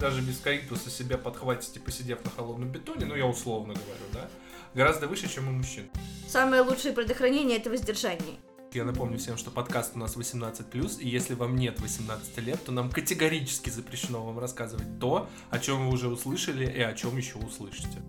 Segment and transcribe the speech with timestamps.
[0.00, 4.28] даже без каитуса себя подхватите, посидев на холодном бетоне, ну я условно говорю, да,
[4.74, 5.88] гораздо выше, чем у мужчин.
[6.26, 8.38] Самое лучшее предохранение это воздержание.
[8.72, 12.72] Я напомню всем, что подкаст у нас 18+, и если вам нет 18 лет, то
[12.72, 17.36] нам категорически запрещено вам рассказывать то, о чем вы уже услышали и о чем еще
[17.36, 18.00] услышите.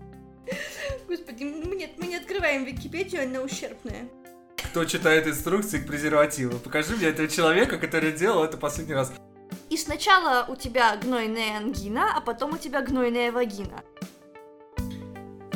[1.08, 4.08] Господи, мы не, мы не открываем Википедию, она ущербная.
[4.56, 6.58] Кто читает инструкции к презервативу?
[6.58, 9.12] Покажи мне этого человека, который делал это последний раз.
[9.72, 13.82] И сначала у тебя гнойная ангина, а потом у тебя гнойная вагина.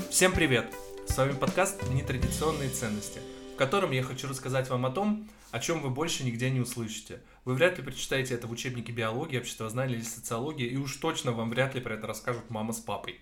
[0.09, 0.73] Всем привет!
[1.07, 3.21] С вами подкаст «Нетрадиционные ценности»,
[3.53, 7.21] в котором я хочу рассказать вам о том, о чем вы больше нигде не услышите.
[7.45, 11.51] Вы вряд ли прочитаете это в учебнике биологии, обществознания или социологии, и уж точно вам
[11.51, 13.21] вряд ли про это расскажут мама с папой.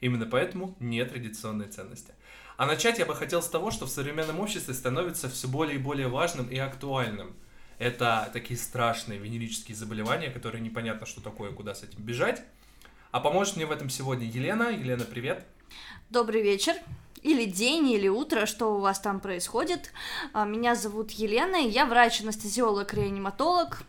[0.00, 2.12] Именно поэтому нетрадиционные ценности.
[2.56, 5.78] А начать я бы хотел с того, что в современном обществе становится все более и
[5.78, 7.36] более важным и актуальным.
[7.78, 12.42] Это такие страшные венерические заболевания, которые непонятно, что такое, куда с этим бежать.
[13.10, 14.70] А поможет мне в этом сегодня Елена.
[14.70, 15.44] Елена, привет.
[16.10, 16.74] Добрый вечер
[17.22, 19.92] или день, или утро, что у вас там происходит.
[20.32, 23.82] А, меня зовут Елена, я врач-анестезиолог, реаниматолог.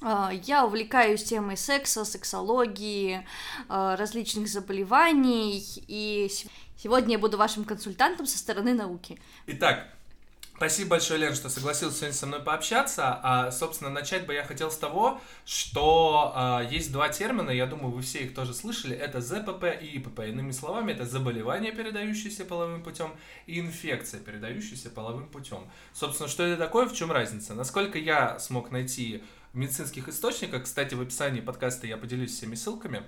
[0.00, 3.26] А, я увлекаюсь темой секса, сексологии,
[3.68, 6.30] а, различных заболеваний, и
[6.76, 9.20] сегодня я буду вашим консультантом со стороны науки.
[9.46, 9.86] Итак,
[10.62, 13.18] Спасибо большое, Лен, что согласился сегодня со мной пообщаться.
[13.24, 17.90] А, собственно, начать бы я хотел с того, что а, есть два термина, я думаю,
[17.90, 18.94] вы все их тоже слышали.
[18.94, 20.20] Это ЗПП и ИПП.
[20.20, 23.10] Иными словами, это заболевание, передающееся половым путем,
[23.48, 25.68] и инфекция, передающаяся половым путем.
[25.94, 27.54] Собственно, что это такое, в чем разница?
[27.54, 33.02] Насколько я смог найти в медицинских источниках, кстати, в описании подкаста я поделюсь всеми ссылками,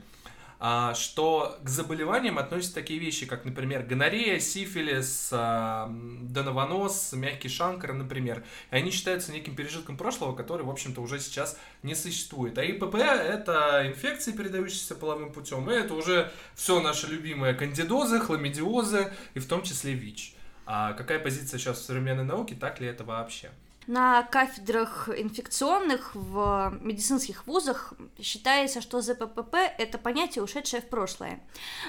[0.94, 8.44] что к заболеваниям относятся такие вещи, как, например, гонорея, сифилис, а, доновонос, мягкий шанкар, например.
[8.70, 12.56] И они считаются неким пережитком прошлого, который, в общем-то, уже сейчас не существует.
[12.56, 19.12] А ИПП— это инфекции, передающиеся половым путем, и это уже все наши любимые кандидозы, хламидиозы,
[19.34, 20.34] и в том числе ВИЧ.
[20.66, 23.50] А какая позиция сейчас в современной науке, так ли это вообще?
[23.86, 31.40] На кафедрах инфекционных в медицинских вузах считается, что ЗППП– это понятие, ушедшее в прошлое.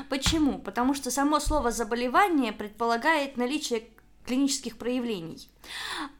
[0.09, 0.59] Почему?
[0.59, 3.87] Потому что само слово «заболевание» предполагает наличие
[4.25, 5.49] клинических проявлений.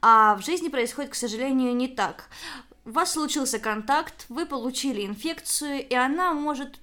[0.00, 2.28] А в жизни происходит, к сожалению, не так.
[2.84, 6.78] У вас случился контакт, вы получили инфекцию, и она может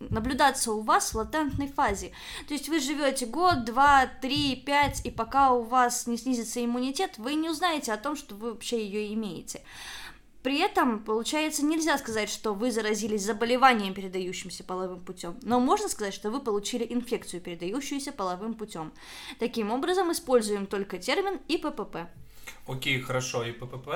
[0.00, 2.12] наблюдаться у вас в латентной фазе.
[2.48, 7.18] То есть вы живете год, два, три, пять, и пока у вас не снизится иммунитет,
[7.18, 9.62] вы не узнаете о том, что вы вообще ее имеете.
[10.42, 16.14] При этом, получается, нельзя сказать, что вы заразились заболеванием, передающимся половым путем, но можно сказать,
[16.14, 18.92] что вы получили инфекцию, передающуюся половым путем.
[19.40, 22.08] Таким образом, используем только термин ИППП.
[22.68, 23.88] Окей, хорошо, ИППП.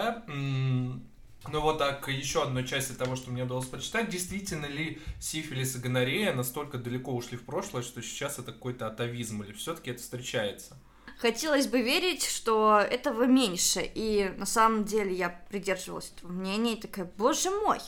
[1.48, 5.78] Ну вот так, еще одной части того, что мне удалось прочитать, действительно ли сифилис и
[5.78, 10.76] гонорея настолько далеко ушли в прошлое, что сейчас это какой-то атовизм, или все-таки это встречается?
[11.18, 16.80] Хотелось бы верить, что этого меньше, и на самом деле я придерживалась этого мнения, и
[16.80, 17.78] такая, боже мой,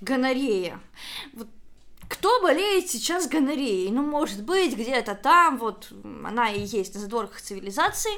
[0.00, 0.80] гонорея.
[1.32, 1.48] Вот
[2.08, 3.90] кто болеет сейчас гонореей?
[3.90, 5.92] Ну, может быть, где-то там, вот,
[6.24, 8.12] она и есть на задворках цивилизации.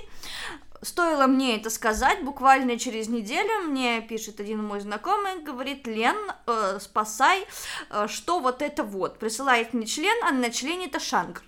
[0.81, 6.17] Стоило мне это сказать, буквально через неделю мне пишет один мой знакомый, говорит, Лен,
[6.47, 7.47] э, спасай,
[7.91, 11.43] э, что вот это вот, присылает мне член, а на члене это шангр.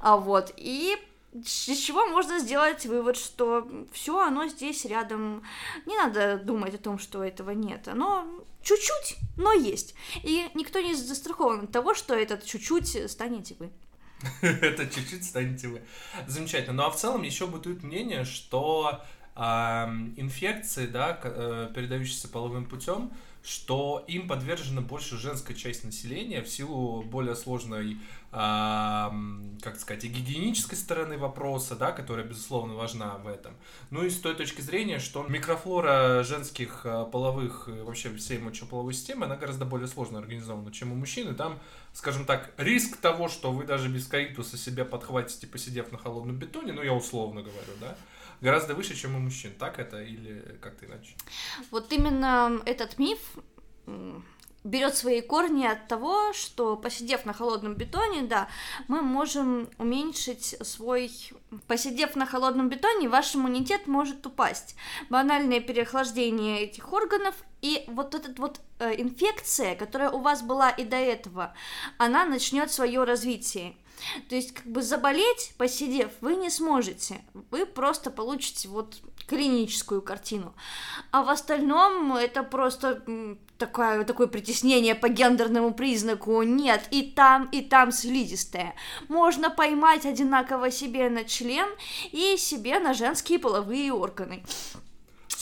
[0.00, 0.96] А вот, и
[1.32, 5.42] из чего можно сделать вывод, что все оно здесь рядом.
[5.86, 7.88] Не надо думать о том, что этого нет.
[7.88, 8.26] Оно
[8.62, 9.94] чуть-чуть, но есть.
[10.22, 13.70] И никто не застрахован от того, что этот чуть-чуть станете вы.
[14.42, 15.82] Это чуть-чуть станете вы.
[16.26, 16.74] Замечательно.
[16.74, 19.02] Ну а в целом еще бытует мнение, что
[19.34, 27.02] инфекции, да, э, передающиеся половым путем, что им подвержена больше женская часть населения в силу
[27.02, 27.98] более сложной,
[28.30, 33.52] как сказать, и гигиенической стороны вопроса, да, которая, безусловно, важна в этом.
[33.90, 39.26] Ну и с той точки зрения, что микрофлора женских э, половых, вообще всей мочеполовой системы,
[39.26, 41.58] она гораздо более сложно организована, чем у мужчин, и там
[41.92, 46.72] скажем так, риск того, что вы даже без каитуса себя подхватите, посидев на холодном бетоне,
[46.72, 47.96] ну я условно говорю, да,
[48.42, 49.52] гораздо выше, чем у мужчин.
[49.58, 51.14] Так это или как-то иначе?
[51.70, 53.18] Вот именно этот миф
[54.64, 58.48] берет свои корни от того, что посидев на холодном бетоне, да,
[58.88, 61.10] мы можем уменьшить свой...
[61.66, 64.76] Посидев на холодном бетоне, ваш иммунитет может упасть.
[65.10, 70.84] Банальное переохлаждение этих органов и вот эта вот э, инфекция, которая у вас была и
[70.84, 71.54] до этого,
[71.98, 73.76] она начнет свое развитие.
[74.28, 77.22] То есть, как бы заболеть, посидев, вы не сможете.
[77.50, 80.54] Вы просто получите вот клиническую картину.
[81.10, 83.02] А в остальном это просто
[83.58, 86.42] такое, такое притеснение по гендерному признаку.
[86.42, 88.74] Нет, и там, и там слизистая.
[89.08, 91.68] Можно поймать одинаково себе на член
[92.10, 94.42] и себе на женские половые органы.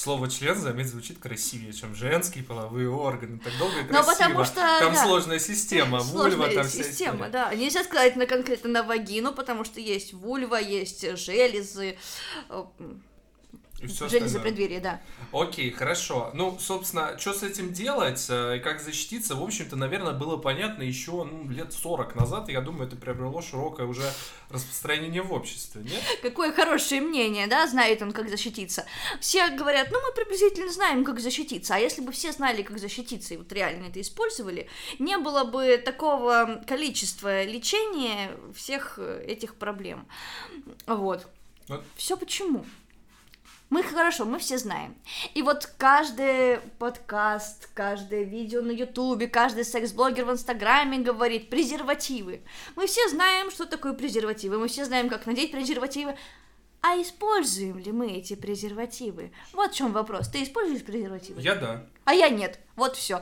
[0.03, 3.39] Слово член, заметь, звучит красивее, чем женские половые органы.
[3.39, 4.11] Так долго и красиво.
[4.11, 7.55] Ну, потому что, там да, сложная система, сложная вульва там система, вся да.
[7.55, 11.99] Нельзя сказать на конкретно на вагину, потому что есть вульва, есть железы,
[12.49, 12.65] э,
[13.83, 15.01] и все Железо преддверия, да.
[15.33, 16.31] Окей, хорошо.
[16.35, 20.83] Ну, собственно, что с этим делать э, и как защититься, в общем-то, наверное, было понятно
[20.83, 22.49] еще ну, лет 40 назад.
[22.51, 24.03] И я думаю, это приобрело широкое уже
[24.51, 26.03] распространение в обществе, нет?
[26.21, 28.85] Какое хорошее мнение, да, знает он, как защититься.
[29.21, 31.77] Все говорят, ну, мы приблизительно знаем, как защититься.
[31.77, 34.69] А если бы все знали, как защититься, и вот реально это использовали,
[34.99, 40.07] не было бы такого количества лечения всех э, этих проблем.
[40.87, 41.27] Вот.
[41.69, 41.85] Вот.
[41.97, 42.67] Все почему?
[43.71, 44.97] Мы хорошо, мы все знаем.
[45.33, 52.41] И вот каждый подкаст, каждое видео на Ютубе, каждый секс-блогер в Инстаграме говорит презервативы.
[52.75, 56.17] Мы все знаем, что такое презервативы, мы все знаем, как надеть презервативы.
[56.83, 59.31] А используем ли мы эти презервативы?
[59.53, 60.29] Вот в чем вопрос.
[60.29, 61.41] Ты используешь презервативы?
[61.41, 61.87] Я да.
[62.05, 62.59] А я нет.
[62.81, 63.21] Вот все.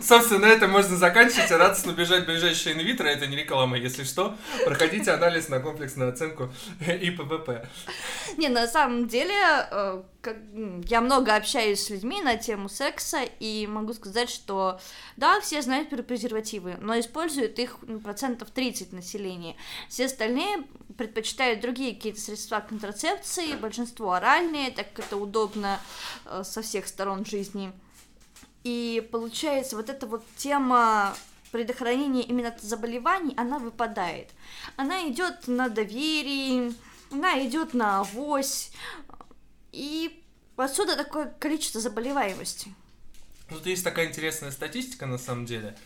[0.00, 1.50] Собственно, на этом можно заканчивать.
[1.50, 3.06] Радостно бежать ближайшие инвитро.
[3.06, 4.38] Это не реклама, если что.
[4.64, 6.50] Проходите анализ на комплексную оценку
[6.80, 7.68] и ППП.
[8.38, 9.34] Не, на самом деле,
[9.70, 10.02] э,
[10.88, 14.80] я много общаюсь с людьми на тему секса, и могу сказать, что
[15.18, 19.56] да, все знают про презервативы, но используют их процентов 30 населения.
[19.90, 20.64] Все остальные
[20.96, 25.80] предпочитают другие какие-то средства контрацепции, большинство оральные, так как это удобно
[26.24, 27.72] э, со всех сторон жизни.
[28.64, 31.14] И получается, вот эта вот тема
[31.52, 34.30] предохранения именно от заболеваний, она выпадает.
[34.76, 36.74] Она идет на доверии,
[37.12, 38.72] она идет на авось,
[39.70, 40.24] и
[40.56, 42.74] отсюда такое количество заболеваемости.
[43.50, 45.76] Тут есть такая интересная статистика, на самом деле,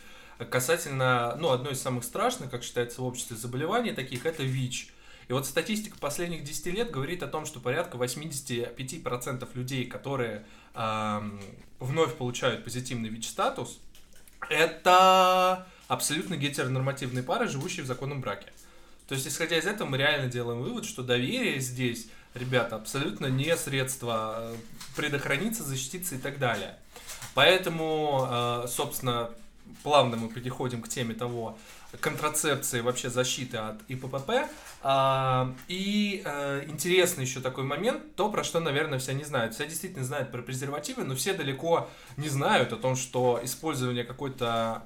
[0.51, 4.93] касательно, ну, одной из самых страшных, как считается в обществе, заболеваний таких, это ВИЧ.
[5.29, 10.45] И вот статистика последних 10 лет говорит о том, что порядка 85% людей, которые
[10.75, 11.21] э,
[11.79, 13.79] вновь получают позитивный ВИЧ-статус,
[14.49, 18.53] это абсолютно гетеронормативные пары, живущие в законном браке.
[19.07, 23.55] То есть, исходя из этого, мы реально делаем вывод, что доверие здесь, ребята, абсолютно не
[23.57, 24.57] средство э,
[24.97, 26.77] предохраниться, защититься и так далее.
[27.35, 29.31] Поэтому, э, собственно,
[29.83, 31.59] плавно мы переходим к теме того,
[32.01, 34.31] контрацепции, вообще защиты от ИППП.
[35.69, 39.55] И а, интересный еще такой момент, то, про что, наверное, все не знают.
[39.55, 44.83] Все действительно знают про презервативы, но все далеко не знают о том, что использование какой-то,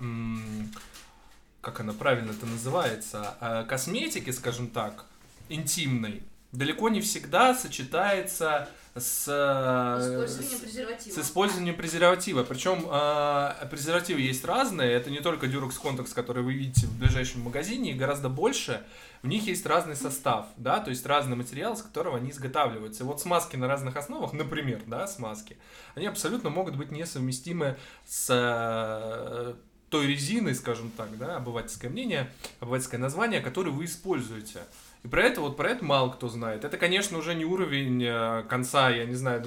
[1.60, 5.06] как она правильно это называется, а, косметики, скажем так,
[5.48, 11.14] интимной, далеко не всегда сочетается с, использованием презерватива.
[11.14, 12.42] с использованием презерватива.
[12.44, 14.92] Причем э, презервативы есть разные.
[14.92, 18.82] Это не только Durex Contax, который вы видите в ближайшем магазине, и гораздо больше.
[19.22, 23.04] В них есть разный состав, да, то есть разный материал, с которого они изготавливаются.
[23.04, 25.56] И вот смазки на разных основах, например, да, смазки,
[25.94, 29.54] они абсолютно могут быть несовместимы с э,
[29.90, 34.62] той резиной, скажем так, да, обывательское мнение, обывательское название, которое вы используете.
[35.04, 36.64] И про это вот про это мало кто знает.
[36.64, 39.42] Это, конечно, уже не уровень э, конца, я не знаю,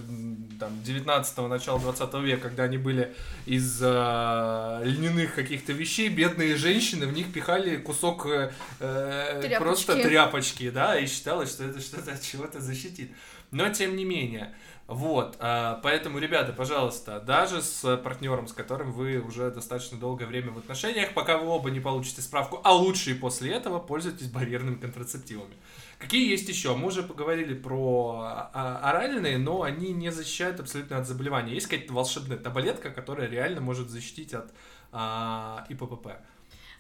[0.60, 3.14] там, 19-го, начала 20 века, когда они были
[3.46, 9.58] из э, льняных каких-то вещей, бедные женщины в них пихали кусок э, тряпочки.
[9.58, 13.12] просто тряпочки, да, и считалось, что это что-то от чего-то защитит.
[13.52, 14.54] Но тем не менее,
[14.88, 20.52] вот, а, поэтому, ребята, пожалуйста, даже с партнером, с которым вы уже достаточно долгое время
[20.52, 24.76] в отношениях, пока вы оба не получите справку, а лучше и после этого, пользуйтесь барьерными
[24.76, 25.56] контрацептивами.
[25.98, 26.76] Какие есть еще?
[26.76, 31.54] Мы уже поговорили про а, оральные, но они не защищают абсолютно от заболевания.
[31.54, 34.54] Есть какая-то волшебная таблетка, которая реально может защитить от
[34.92, 36.10] а, ИППП?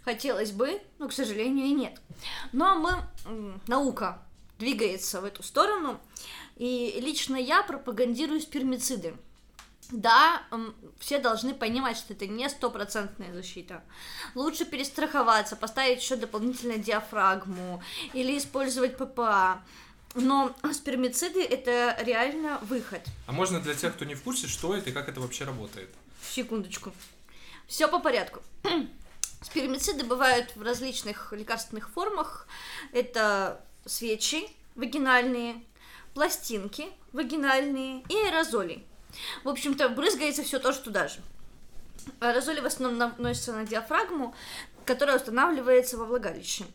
[0.04, 2.00] Хотелось бы, но, к сожалению, и нет.
[2.52, 2.92] Но мы,
[3.66, 4.20] наука
[4.60, 6.00] двигается в эту сторону.
[6.56, 9.14] И лично я пропагандирую спермициды.
[9.92, 10.42] Да,
[11.00, 13.84] все должны понимать, что это не стопроцентная защита.
[14.34, 17.84] Лучше перестраховаться, поставить еще дополнительную диафрагму
[18.14, 19.62] или использовать ППА.
[20.16, 23.02] Но спермициды это реально выход.
[23.28, 25.90] А можно для тех, кто не в курсе, что это и как это вообще работает?
[26.22, 26.94] Секундочку.
[27.68, 28.42] Все по порядку.
[29.42, 32.48] Спермициды бывают в различных лекарственных формах.
[32.94, 35.62] Это свечи вагинальные,
[36.16, 38.84] пластинки вагинальные и аэрозоли.
[39.44, 41.20] В общем-то, брызгается все то, что туда же.
[42.20, 44.34] Аэрозоли в основном наносятся на диафрагму,
[44.86, 46.66] которая устанавливается во влагалище.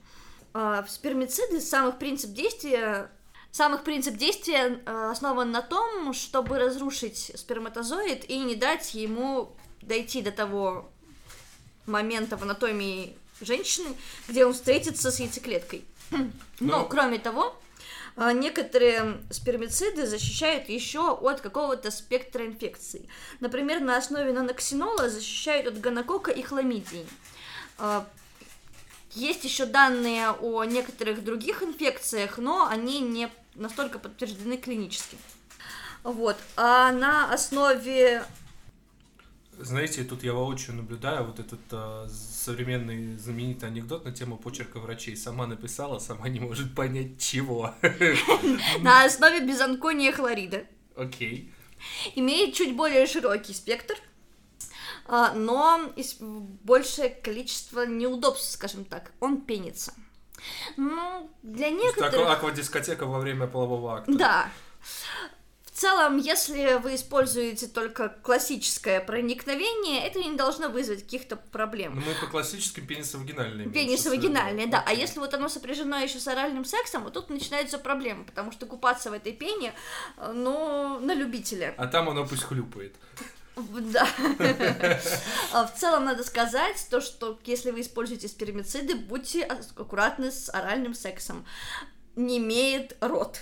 [0.55, 3.11] А, спермициды, самых принцип действия
[3.53, 10.23] Самых принцип действия э, основан на том, чтобы разрушить сперматозоид и не дать ему дойти
[10.23, 10.89] до того
[11.85, 13.89] момента в анатомии женщины,
[14.29, 15.85] где он встретится с яйцеклеткой.
[16.11, 16.31] Но,
[16.61, 16.85] Но...
[16.85, 17.61] кроме того,
[18.17, 23.09] некоторые спермициды защищают еще от какого-то спектра инфекций.
[23.41, 27.07] Например, на основе наноксинола защищают от гонокока и хламидии.
[27.79, 28.03] Э,
[29.13, 35.17] есть еще данные о некоторых других инфекциях, но они не настолько подтверждены клинически.
[36.03, 36.37] Вот.
[36.57, 38.25] А на основе
[39.63, 42.07] знаете, тут я воочию наблюдаю вот этот э,
[42.41, 45.17] современный знаменитый анекдот на тему почерка врачей.
[45.17, 47.75] Сама написала, сама не может понять чего.
[48.81, 50.65] На основе безанкония хлорида.
[50.97, 51.53] Окей.
[52.15, 53.95] Имеет чуть более широкий спектр,
[55.07, 55.93] а, но
[56.63, 59.13] большее количество неудобств, скажем так.
[59.21, 59.95] Он пенится.
[60.77, 62.13] Ну, для некоторых...
[62.13, 64.13] Так, аквадискотека во время полового акта.
[64.13, 64.51] Да.
[65.81, 71.95] В целом, если вы используете только классическое проникновение, это не должно вызвать каких-то проблем.
[71.95, 73.71] Ну, мы по классическим пенисовагинальные.
[73.71, 74.85] Пенисовагинальные, да.
[74.87, 78.67] А если вот оно сопряжено еще с оральным сексом, вот тут начинаются проблемы, потому что
[78.67, 79.73] купаться в этой пене,
[80.19, 81.73] ну, на любителя.
[81.79, 82.95] А там оно пусть хлюпает.
[83.57, 84.07] Да.
[85.55, 90.93] А в целом надо сказать то, что если вы используете спермициды, будьте аккуратны с оральным
[90.93, 91.47] сексом.
[92.17, 93.41] Не имеет рот.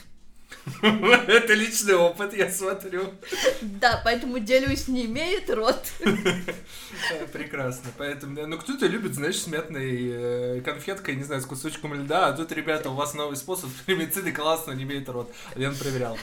[0.82, 3.14] Это личный опыт, я смотрю.
[3.60, 5.92] Да, поэтому делюсь, не имеет рот.
[7.32, 7.90] Прекрасно.
[7.96, 12.32] Поэтому, ну, кто-то любит, знаешь, с мятной э, конфеткой, не знаю, с кусочком льда, а
[12.32, 15.32] тут, ребята, у вас новый способ, фемициды классно, не имеет рот.
[15.56, 16.18] Я проверял.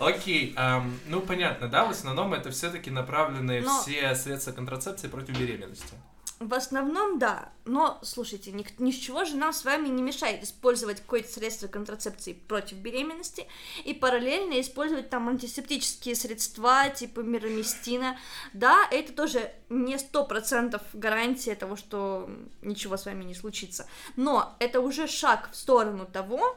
[0.00, 0.56] Окей,
[1.06, 5.94] ну, понятно, да, в основном это все-таки направленные все средства контрацепции против беременности.
[6.40, 7.50] В основном, да.
[7.64, 11.66] Но, слушайте, ни, ни с чего же нам с вами не мешает использовать какое-то средство
[11.66, 13.48] контрацепции против беременности
[13.84, 18.16] и параллельно использовать там антисептические средства типа мироместина.
[18.52, 22.30] Да, это тоже не сто процентов гарантия того, что
[22.62, 23.88] ничего с вами не случится.
[24.14, 26.56] Но это уже шаг в сторону того,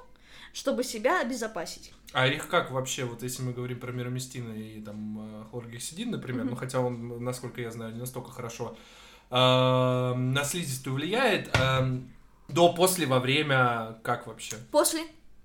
[0.53, 1.91] чтобы себя обезопасить.
[2.13, 6.45] А их как вообще, вот если мы говорим про мироместин и там э, хлоргексидин, например,
[6.45, 6.49] mm-hmm.
[6.49, 8.77] ну хотя он, насколько я знаю, не настолько хорошо
[9.31, 11.49] э, на слизистую влияет.
[11.57, 11.99] Э,
[12.47, 14.57] до, после, во время, как вообще?
[14.71, 15.01] После.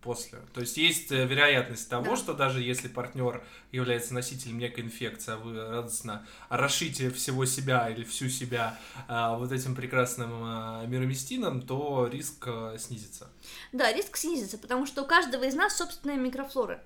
[0.06, 0.38] После.
[0.54, 2.16] То есть есть э, вероятность того, да.
[2.16, 8.04] что даже если партнер является носителем некой инфекции, а вы радостно орошите всего себя или
[8.04, 8.78] всю себя
[9.08, 13.28] э, вот этим прекрасным э, мироместином, то риск э, снизится.
[13.72, 16.80] Да, риск снизится, потому что у каждого из нас собственная микрофлора.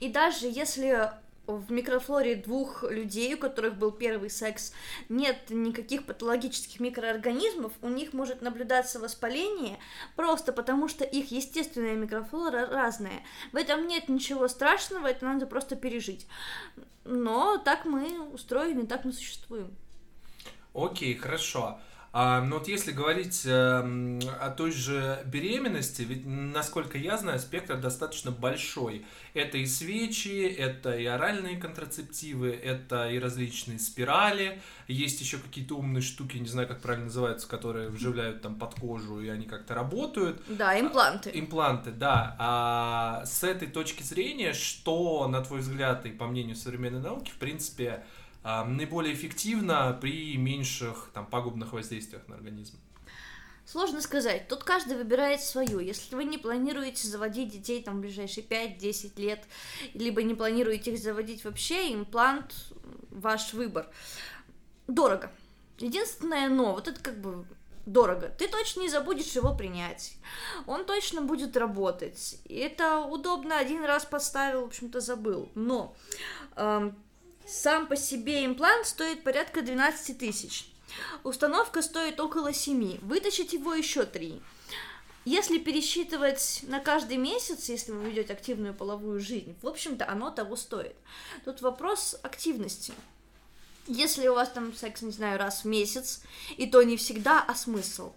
[0.00, 1.12] И даже если
[1.46, 4.72] в микрофлоре двух людей, у которых был первый секс,
[5.08, 9.78] нет никаких патологических микроорганизмов, у них может наблюдаться воспаление
[10.16, 13.22] просто потому, что их естественная микрофлора разная.
[13.52, 16.26] В этом нет ничего страшного, это надо просто пережить.
[17.04, 19.74] Но так мы устроены, так мы существуем.
[20.72, 21.78] Окей, хорошо.
[22.16, 27.76] А, но вот если говорить э, о той же беременности, ведь, насколько я знаю, спектр
[27.76, 29.04] достаточно большой.
[29.34, 34.62] Это и свечи, это и оральные контрацептивы, это и различные спирали.
[34.86, 39.20] Есть еще какие-то умные штуки, не знаю, как правильно называются, которые вживляют там под кожу,
[39.20, 40.40] и они как-то работают.
[40.46, 41.30] Да, импланты.
[41.34, 42.36] А, импланты, да.
[42.38, 47.38] А с этой точки зрения, что, на твой взгляд, и по мнению современной науки, в
[47.38, 48.04] принципе,
[48.44, 52.78] наиболее эффективно при меньших там, пагубных воздействиях на организм?
[53.66, 54.46] Сложно сказать.
[54.48, 55.80] Тут каждый выбирает свою.
[55.80, 59.44] Если вы не планируете заводить детей там в ближайшие 5-10 лет,
[59.94, 62.54] либо не планируете их заводить вообще, имплант
[63.10, 63.88] ваш выбор.
[64.86, 65.32] Дорого.
[65.78, 67.46] Единственное но, вот это как бы
[67.86, 68.28] дорого.
[68.38, 70.16] Ты точно не забудешь его принять.
[70.66, 72.38] Он точно будет работать.
[72.44, 73.58] И это удобно.
[73.58, 75.50] Один раз поставил, в общем-то, забыл.
[75.54, 75.96] Но
[76.56, 76.96] эм,
[77.46, 80.66] сам по себе имплант стоит порядка 12 тысяч.
[81.22, 83.00] Установка стоит около 7.
[83.00, 84.40] Вытащить его еще 3.
[85.24, 90.54] Если пересчитывать на каждый месяц, если вы ведете активную половую жизнь, в общем-то, оно того
[90.54, 90.94] стоит.
[91.44, 92.92] Тут вопрос активности.
[93.86, 96.22] Если у вас там секс, не знаю, раз в месяц,
[96.56, 98.12] и то не всегда, а смысл?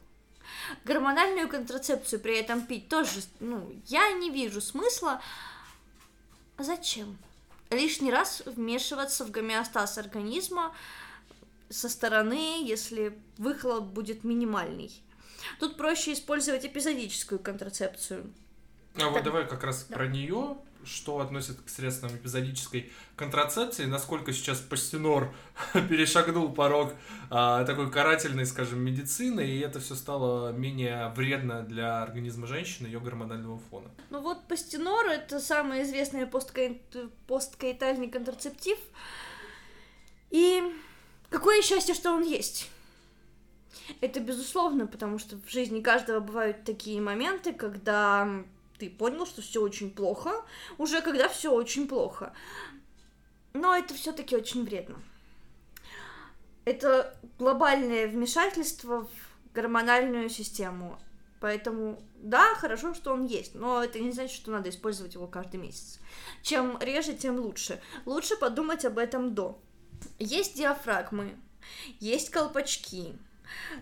[0.83, 5.21] Гормональную контрацепцию при этом пить тоже, ну, я не вижу смысла.
[6.57, 7.17] Зачем?
[7.69, 10.73] Лишний раз вмешиваться в гомеостаз организма
[11.69, 14.91] со стороны, если выхлоп будет минимальный.
[15.59, 18.33] Тут проще использовать эпизодическую контрацепцию.
[18.95, 19.95] А так, вот давай как раз да.
[19.95, 25.33] про нее, что относят к средствам эпизодической контрацепции, насколько сейчас Пастенор
[25.73, 26.93] перешагнул порог
[27.29, 32.99] а, такой карательной, скажем, медицины, и это все стало менее вредно для организма женщины, ее
[32.99, 33.89] гормонального фона.
[34.09, 36.81] Ну вот Пастенор— это самый известный посткаи...
[37.27, 38.77] посткаитальный контрацептив,
[40.29, 40.63] и
[41.29, 42.69] какое счастье, что он есть.
[44.01, 48.43] Это безусловно, потому что в жизни каждого бывают такие моменты, когда
[48.77, 50.31] ты понял, что все очень плохо,
[50.77, 52.33] уже когда все очень плохо.
[53.53, 55.01] Но это все-таки очень вредно.
[56.65, 60.99] Это глобальное вмешательство в гормональную систему.
[61.39, 65.59] Поэтому, да, хорошо, что он есть, но это не значит, что надо использовать его каждый
[65.59, 65.99] месяц.
[66.41, 67.79] Чем реже, тем лучше.
[68.05, 69.59] Лучше подумать об этом до.
[70.17, 71.37] Есть диафрагмы,
[71.99, 73.15] есть колпачки,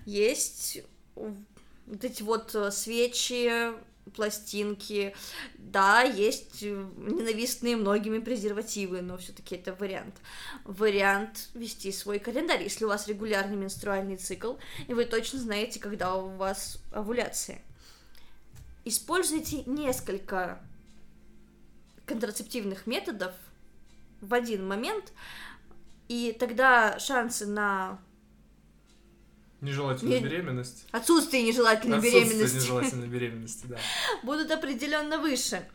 [0.05, 0.81] есть
[1.15, 3.73] вот эти вот э, свечи,
[4.13, 5.15] пластинки.
[5.57, 10.15] Да, есть э, ненавистные многими презервативы, но все-таки это вариант.
[10.63, 14.55] Вариант вести свой календарь, если у вас регулярный менструальный цикл,
[14.87, 17.61] и вы точно знаете, когда у вас овуляция.
[18.83, 20.61] Используйте несколько
[22.05, 23.33] контрацептивных методов
[24.21, 25.11] в один момент,
[26.07, 27.99] и тогда шансы на
[29.61, 30.27] Нежелательную не...
[30.27, 30.85] беременность.
[30.91, 32.55] Отсутствие нежелательной Отсутствие беременности.
[32.55, 33.77] нежелательной беременности, да.
[34.23, 35.67] Будут определенно выше.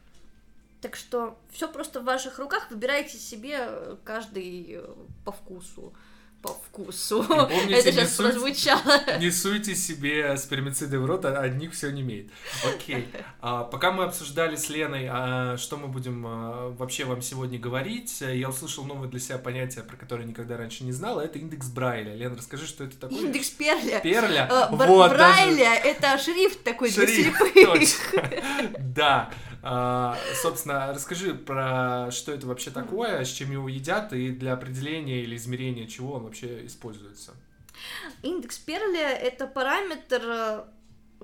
[0.81, 2.71] Так что все просто в ваших руках.
[2.71, 4.95] Выбирайте себе каждый э,
[5.25, 5.93] по вкусу
[6.43, 7.23] по вкусу.
[7.25, 9.19] помните, Это сейчас не прозвучало.
[9.19, 12.31] Не суйте себе спермициды в рот, одних все не имеет.
[12.67, 13.09] Окей.
[13.41, 18.21] А, пока мы обсуждали с Леной, а, что мы будем а, вообще вам сегодня говорить,
[18.21, 22.15] я услышал новое для себя понятие, про которое никогда раньше не знал, это индекс Брайля.
[22.15, 23.19] Лена, расскажи, что это такое?
[23.19, 24.01] Индекс Перля.
[24.01, 24.49] Перля.
[24.51, 27.53] Э, вот, Брайля— это шрифт такой шрифт, для слепых.
[27.55, 28.31] Точно.
[28.79, 29.31] Да.
[29.63, 35.23] А, собственно, расскажи про что это вообще такое, с чем его едят и для определения
[35.23, 37.35] или измерения чего он вообще используется.
[38.23, 40.65] Индекс Перля— это параметр, э,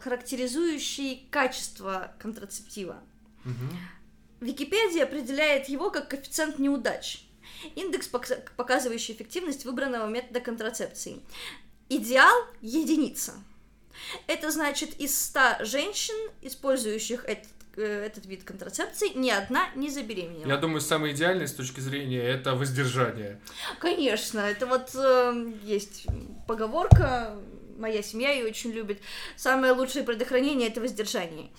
[0.00, 3.02] характеризующий качество контрацептива.
[3.44, 4.46] Угу.
[4.46, 7.26] Википедия определяет его как коэффициент неудач.
[7.74, 8.08] Индекс,
[8.56, 11.20] показывающий эффективность выбранного метода контрацепции.
[11.88, 13.34] Идеал— единица.
[14.26, 17.48] Это значит, из 100 женщин, использующих этот
[17.82, 20.48] этот вид контрацепции ни одна не забеременела.
[20.48, 23.40] Я думаю, самое идеальное с точки зрения это воздержание.
[23.78, 26.06] Конечно, это вот э, есть
[26.46, 27.36] поговорка,
[27.78, 29.00] моя семья ее очень любит.
[29.36, 31.50] Самое лучшее предохранение это воздержание.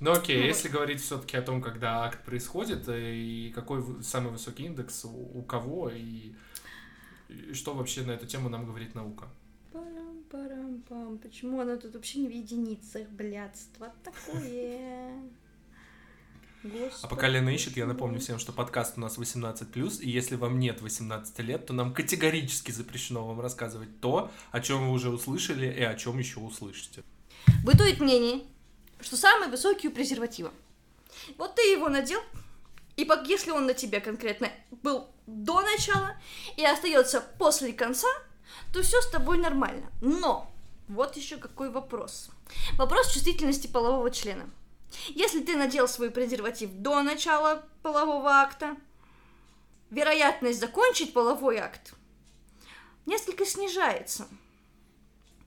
[0.00, 4.30] Ну окей, ну, если говорить все-таки о том, когда акт происходит, э, и какой самый
[4.30, 6.32] высокий индекс у, у кого, и,
[7.28, 9.26] и что вообще на эту тему нам говорит наука?
[9.72, 11.18] Парам-парам-пам.
[11.18, 15.10] Почему она тут вообще не в единицах, блядство такое?
[16.62, 16.90] Господи.
[17.02, 20.58] А пока Лена ищет, я напомню всем, что подкаст у нас 18+, и если вам
[20.58, 25.66] нет 18 лет, то нам категорически запрещено вам рассказывать то, о чем вы уже услышали
[25.66, 27.04] и о чем еще услышите.
[27.64, 28.42] Бытует мнение,
[29.00, 30.50] что самый высокий у презерватива.
[31.36, 32.20] Вот ты его надел,
[32.96, 34.50] и если он на тебе конкретно
[34.82, 36.16] был до начала
[36.56, 38.08] и остается после конца,
[38.72, 39.86] то все с тобой нормально.
[40.00, 40.50] Но
[40.88, 42.30] вот еще какой вопрос.
[42.76, 44.50] Вопрос чувствительности полового члена.
[45.08, 48.76] Если ты надел свой презерватив до начала полового акта,
[49.90, 51.94] вероятность закончить половой акт
[53.06, 54.28] несколько снижается.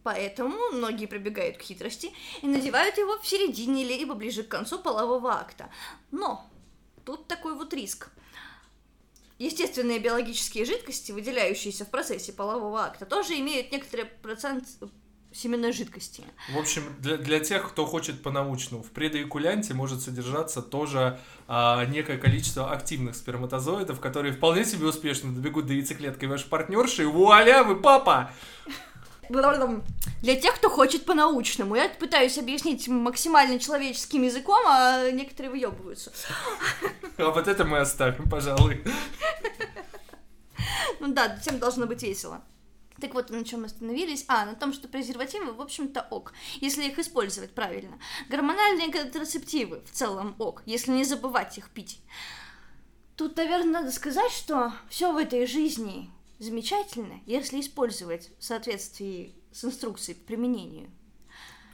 [0.03, 5.31] Поэтому многие прибегают к хитрости и надевают его в середине либо ближе к концу полового
[5.31, 5.69] акта.
[6.09, 6.49] Но
[7.05, 8.09] тут такой вот риск.
[9.37, 14.67] Естественные биологические жидкости, выделяющиеся в процессе полового акта, тоже имеют некоторый процент
[15.33, 16.23] семенной жидкости.
[16.53, 22.17] В общем, для, для тех, кто хочет по-научному, в предоикулянте может содержаться тоже а, некое
[22.17, 27.75] количество активных сперматозоидов, которые вполне себе успешно добегут до яйцеклетки вашей партнерши, и вуаля, вы
[27.75, 28.31] папа!
[30.21, 31.75] Для тех, кто хочет по-научному.
[31.75, 36.11] Я пытаюсь объяснить максимально человеческим языком, а некоторые выебываются.
[37.17, 38.83] А вот это мы оставим, пожалуй.
[40.99, 42.41] Ну да, всем должно быть весело.
[43.01, 44.25] Так вот, на чем мы остановились?
[44.27, 47.97] А, на том, что презервативы, в общем-то, ок, если их использовать правильно.
[48.29, 51.99] Гормональные контрацептивы в целом ок, если не забывать их пить.
[53.15, 59.65] Тут, наверное, надо сказать, что все в этой жизни замечательно, если использовать в соответствии с
[59.65, 60.91] инструкцией по применению.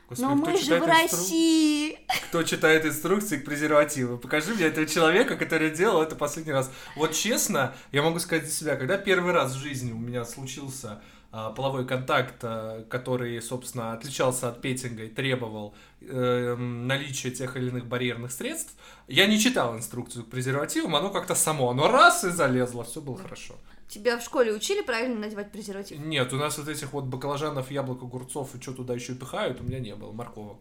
[0.09, 1.95] Господи, Но мы же в России.
[1.95, 2.27] Инстру...
[2.29, 4.17] Кто читает инструкции к презервативу?
[4.17, 6.71] Покажи мне этого человека, который делал это последний раз.
[6.95, 11.01] Вот честно, я могу сказать за себя, когда первый раз в жизни у меня случился
[11.31, 17.85] половой контакт, а, который, собственно, отличался от петинга и требовал э, наличия тех или иных
[17.85, 18.73] барьерных средств.
[19.07, 23.17] Я не читал инструкцию к презервативам, оно как-то само, оно раз и залезло, все было
[23.17, 23.55] хорошо.
[23.87, 25.99] Тебя в школе учили правильно надевать презерватив?
[25.99, 29.63] Нет, у нас вот этих вот баклажанов, яблок, огурцов и что туда еще пихают, у
[29.63, 30.57] меня не было, морковок.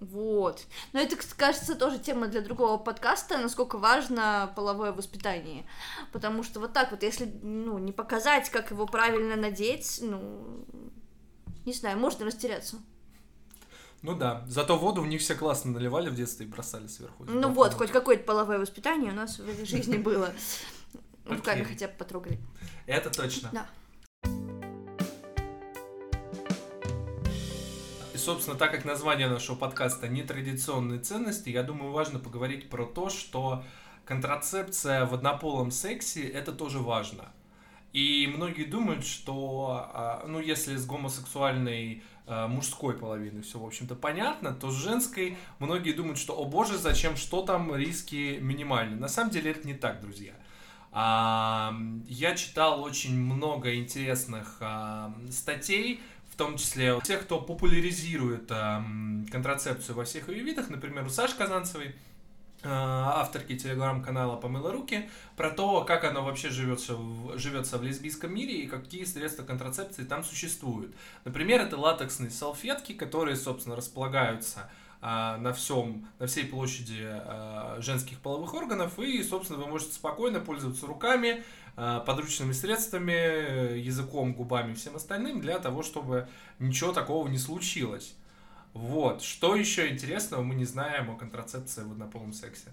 [0.00, 0.64] Вот.
[0.92, 5.66] Но это, кажется, тоже тема для другого подкаста, насколько важно половое воспитание.
[6.12, 10.64] Потому что вот так вот, если ну, не показать, как его правильно надеть, ну,
[11.66, 12.76] не знаю, можно растеряться.
[14.02, 17.24] Ну да, зато воду в них все классно наливали в детстве и бросали сверху.
[17.24, 20.32] Ну вот, хоть какое-то половое воспитание у нас в жизни было.
[21.24, 22.38] Руками хотя бы потрогали.
[22.86, 23.50] Это точно.
[23.52, 23.66] Да.
[28.28, 33.64] Собственно, так как название нашего подкаста «Нетрадиционные ценности», я думаю, важно поговорить про то, что
[34.04, 37.32] контрацепция в однополом сексе– это тоже важно.
[37.94, 43.94] И многие думают, что, а, ну, если с гомосексуальной а, мужской половины все, в общем-то,
[43.94, 48.96] понятно, то с женской многие думают, что, о боже, зачем, что там, риски минимальны.
[48.96, 50.34] На самом деле это не так, друзья.
[50.92, 51.74] А,
[52.06, 54.60] я читал очень много интересных
[55.30, 56.02] статей
[56.38, 58.82] том числе тех, кто популяризирует э,
[59.30, 61.92] контрацепцию во всех ее видах, например, у Саши Казанцевой, э,
[62.62, 68.62] авторки телеграм-канала «Помыла руки», про то, как оно вообще живется в, живется в лесбийском мире
[68.62, 70.94] и какие средства контрацепции там существуют.
[71.24, 74.70] Например, это латексные салфетки, которые, собственно, располагаются
[75.02, 80.38] э, на всем, на всей площади э, женских половых органов, и, собственно, вы можете спокойно
[80.38, 81.44] пользоваться руками,
[82.06, 88.14] подручными средствами, языком, губами, всем остальным, для того, чтобы ничего такого не случилось.
[88.78, 89.22] Вот.
[89.22, 92.68] Что еще интересного мы не знаем о контрацепции в однополом сексе?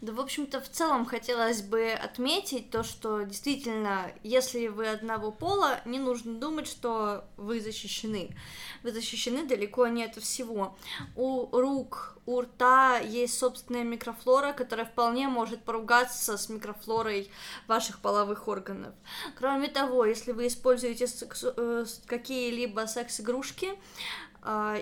[0.00, 5.82] Да, в общем-то, в целом хотелось бы отметить то, что действительно, если вы одного пола,
[5.84, 8.34] не нужно думать, что вы защищены.
[8.82, 10.74] Вы защищены далеко не от всего.
[11.16, 17.30] У рук, у рта есть собственная микрофлора, которая вполне может поругаться с микрофлорой
[17.66, 18.94] ваших половых органов.
[19.36, 21.06] Кроме того, если вы используете
[21.42, 23.74] э, какие-либо секс-игрушки,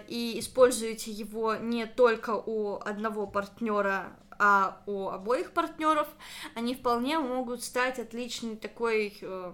[0.09, 6.09] и используете его не только у одного партнера, а у обоих партнеров,
[6.55, 9.53] они вполне могут стать отличной такой э,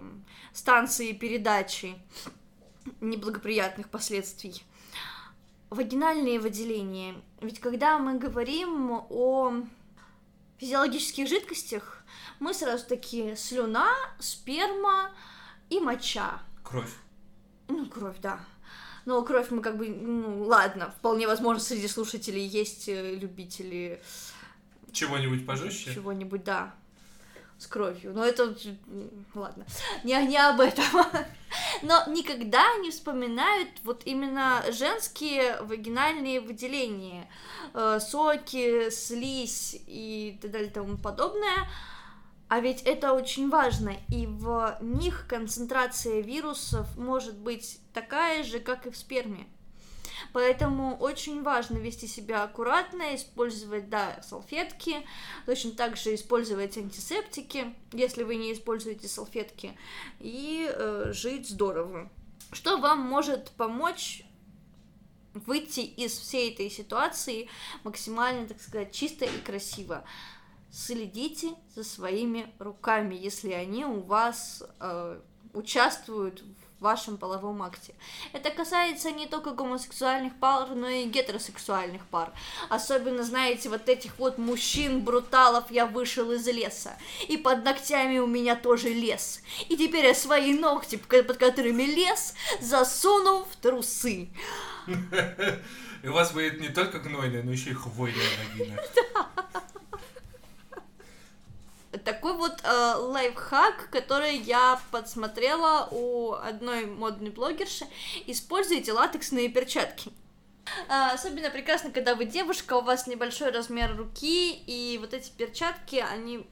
[0.53, 1.97] станцией передачи
[3.01, 4.63] неблагоприятных последствий.
[5.69, 7.15] Вагинальные выделения.
[7.41, 9.55] Ведь когда мы говорим о
[10.57, 12.01] физиологических жидкостях,
[12.39, 13.89] мы сразу такие слюна,
[14.19, 15.11] сперма
[15.69, 16.41] и моча.
[16.63, 16.95] Кровь.
[17.67, 18.39] Ну, кровь, да.
[19.07, 24.01] Но кровь мы как бы, ну, ладно, вполне возможно, среди слушателей есть э, любители...
[24.91, 25.93] Чего-нибудь пожестче?
[25.93, 26.75] Чего-нибудь, да,
[27.57, 28.11] с кровью.
[28.13, 28.53] Но это,
[29.33, 29.65] ладно,
[30.03, 30.83] не, не об этом.
[31.83, 37.29] Но никогда не вспоминают вот именно женские вагинальные выделения.
[37.73, 41.69] Э, соки, слизь и так далее и тому подобное
[42.49, 48.87] а ведь это очень важно, и в них концентрация вирусов может быть такая же, как
[48.87, 49.47] и в сперме.
[50.33, 55.05] Поэтому очень важно вести себя аккуратно, использовать, да, салфетки,
[55.45, 59.77] точно так же использовать антисептики, если вы не используете салфетки,
[60.19, 62.09] и э, жить здорово.
[62.51, 64.23] Что вам может помочь
[65.33, 67.49] выйти из всей этой ситуации
[67.83, 70.03] максимально, так сказать, чисто и красиво?
[70.77, 75.19] Следите за своими руками, если они у вас э,
[75.53, 76.43] участвуют
[76.79, 77.95] в вашем половом акте.
[78.31, 82.31] Это касается не только гомосексуальных пар, но и гетеросексуальных пар.
[82.69, 86.95] Особенно, знаете, вот этих вот мужчин-бруталов я вышел из леса.
[87.27, 89.41] И под ногтями у меня тоже лес.
[89.69, 94.29] И теперь я свои ногти, под которыми лес, засуну в трусы.
[96.03, 98.21] И у вас будет не только гнойная, но еще и хвойная
[98.53, 98.79] вагина.
[102.03, 107.85] такой вот э, лайфхак, который я подсмотрела у одной модной блогерши.
[108.25, 110.11] Используйте латексные перчатки.
[110.89, 116.03] Э, особенно прекрасно, когда вы девушка, у вас небольшой размер руки, и вот эти перчатки,
[116.11, 116.47] они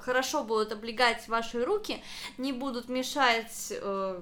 [0.00, 2.02] хорошо будут облегать ваши руки,
[2.38, 4.20] не будут мешать э,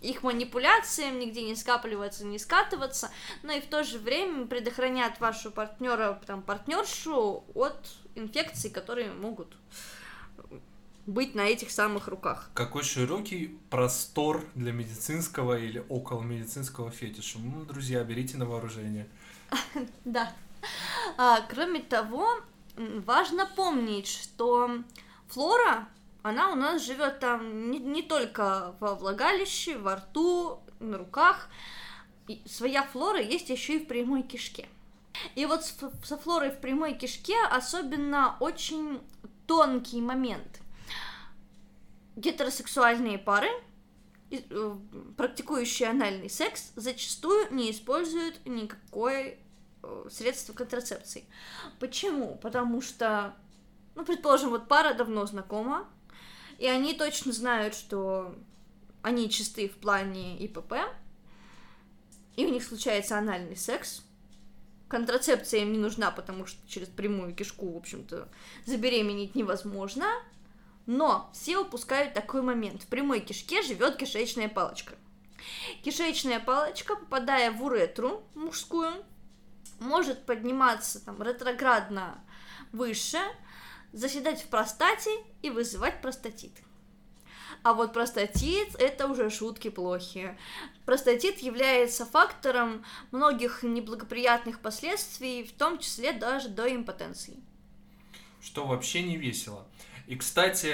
[0.00, 3.10] их манипуляциям, нигде не скапливаться, не скатываться,
[3.42, 9.56] но и в то же время предохранят вашу партнера, там, партнершу от инфекций, которые могут
[11.06, 12.50] быть на этих самых руках.
[12.54, 17.38] Какой широкий простор для медицинского или около медицинского фетиша.
[17.38, 19.08] Ну, друзья, берите на вооружение.
[20.04, 20.32] Да.
[21.16, 22.26] А, кроме того,
[22.76, 24.82] важно помнить, что
[25.28, 25.88] флора
[26.22, 31.48] она у нас живет там не, не только во влагалище, во рту, на руках.
[32.26, 34.68] И своя флора есть еще и в прямой кишке.
[35.34, 39.00] И вот со флорой в прямой кишке особенно очень
[39.46, 40.60] тонкий момент.
[42.16, 43.48] Гетеросексуальные пары,
[44.30, 44.76] э,
[45.16, 49.38] практикующие анальный секс, зачастую не используют никакое
[49.82, 51.24] э, средство контрацепции.
[51.80, 52.36] Почему?
[52.36, 53.34] Потому что,
[53.94, 55.88] ну, предположим, вот пара давно знакома,
[56.58, 58.34] и они точно знают, что
[59.02, 60.74] они чисты в плане ИПП,
[62.36, 64.02] и у них случается анальный секс,
[64.88, 68.28] контрацепция им не нужна, потому что через прямую кишку, в общем-то,
[68.66, 70.06] забеременеть невозможно,
[70.86, 72.82] но все упускают такой момент.
[72.82, 74.94] В прямой кишке живет кишечная палочка.
[75.82, 78.92] Кишечная палочка, попадая в уретру мужскую,
[79.78, 82.18] может подниматься там ретроградно
[82.72, 83.20] выше,
[83.92, 85.10] заседать в простате
[85.42, 86.52] и вызывать простатит.
[87.62, 90.38] А вот простатит– это уже шутки плохие.
[90.84, 97.36] Простатит является фактором многих неблагоприятных последствий, в том числе даже до импотенции.
[98.40, 99.66] Что вообще не весело.
[100.06, 100.72] И, кстати,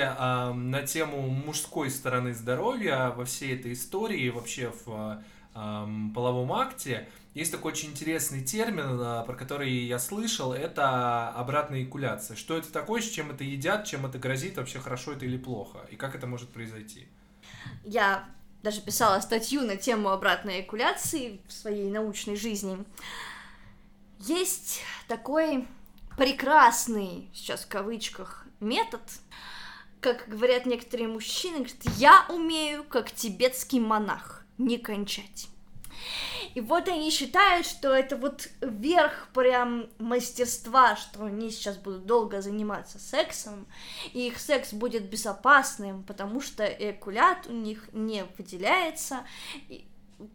[0.55, 5.25] на тему мужской стороны здоровья во всей этой истории, вообще в
[5.55, 12.37] половом акте, есть такой очень интересный термин, а, про который я слышал, это обратная экуляция.
[12.37, 15.81] Что это такое, с чем это едят, чем это грозит, вообще хорошо это или плохо,
[15.91, 17.09] и как это может произойти?
[17.83, 18.29] Я
[18.63, 22.85] даже писала статью на тему обратной экуляции в своей научной жизни.
[24.21, 25.67] Есть такой
[26.17, 29.03] прекрасный, сейчас в кавычках, метод,
[30.01, 35.49] как говорят некоторые мужчины, говорят, я умею, как тибетский монах, не кончать.
[36.55, 42.41] И вот они считают, что это вот верх прям мастерства, что они сейчас будут долго
[42.43, 43.67] заниматься сексом,
[44.13, 49.25] и их секс будет безопасным, потому что экулят у них не выделяется.
[49.69, 49.87] И,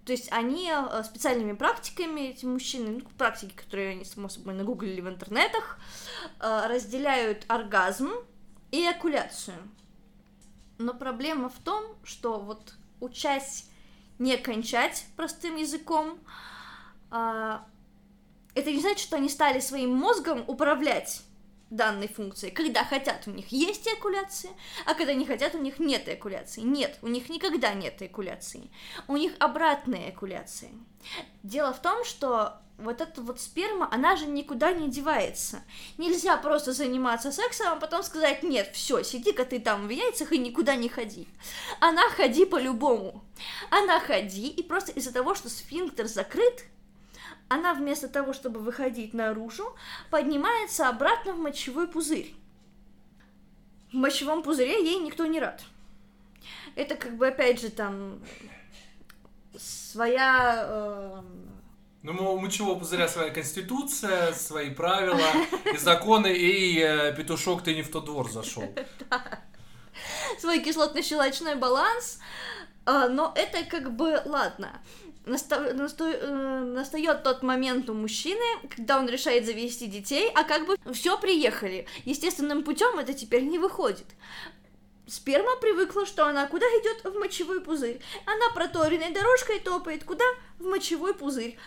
[0.05, 5.01] то есть они э, специальными практиками, эти мужчины, ну, практики, которые они, само собой, нагуглили
[5.01, 5.79] в интернетах,
[6.39, 8.09] э, разделяют оргазм
[8.71, 9.57] и экуляцию.
[10.77, 13.68] Но проблема в том, что вот учась
[14.19, 16.19] не кончать простым языком.
[17.09, 17.65] А,
[18.53, 21.23] это не значит, что они стали своим мозгом управлять
[21.69, 22.53] данной функцией.
[22.53, 24.51] Когда хотят, у них есть эякуляция,
[24.85, 26.61] а когда не хотят, у них нет эякуляции.
[26.61, 28.69] Нет, у них никогда нет эякуляции.
[29.07, 30.71] У них обратная эякуляция.
[31.43, 35.63] Дело в том, что вот эта вот сперма, она же никуда не девается.
[35.97, 40.37] Нельзя просто заниматься сексом, а потом сказать, нет, все, сиди-ка ты там в яйцах и
[40.37, 41.27] никуда не ходи.
[41.79, 43.23] Она ходи по-любому.
[43.69, 46.65] Она ходи, и просто из-за того, что сфинктер закрыт,
[47.49, 49.75] она вместо того, чтобы выходить наружу,
[50.09, 52.33] поднимается обратно в мочевой пузырь.
[53.91, 55.63] В мочевом пузыре ей никто не рад.
[56.75, 58.21] Это как бы, опять же, там
[59.57, 61.21] своя э,
[62.03, 65.19] ну, у мочевого пузыря своя конституция, свои правила
[65.73, 68.63] и законы, и э, петушок, ты не в тот двор зашел.
[70.39, 72.19] Свой кислотно-щелочной баланс,
[72.85, 74.81] а, но это как бы, ладно,
[75.29, 78.43] наста- э, настает тот момент у мужчины,
[78.75, 81.87] когда он решает завести детей, а как бы все приехали.
[82.05, 84.07] Естественным путем это теперь не выходит.
[85.07, 87.03] Сперма привыкла, что она куда идет?
[87.03, 87.99] В мочевой пузырь.
[88.25, 90.25] Она проторенной дорожкой топает куда?
[90.59, 91.57] В мочевой пузырь.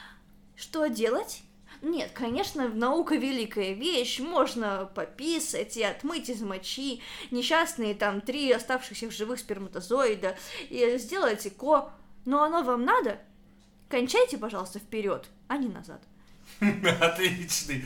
[0.55, 1.43] Что делать?
[1.83, 9.11] Нет, конечно, наука великая вещь, можно пописать и отмыть из мочи несчастные там три оставшихся
[9.11, 10.37] живых сперматозоида
[10.71, 11.93] и сделать ЭКО.
[12.25, 13.19] Но оно вам надо?
[13.93, 16.01] Кончайте, пожалуйста, вперед, а не назад.
[17.01, 17.85] Отличный,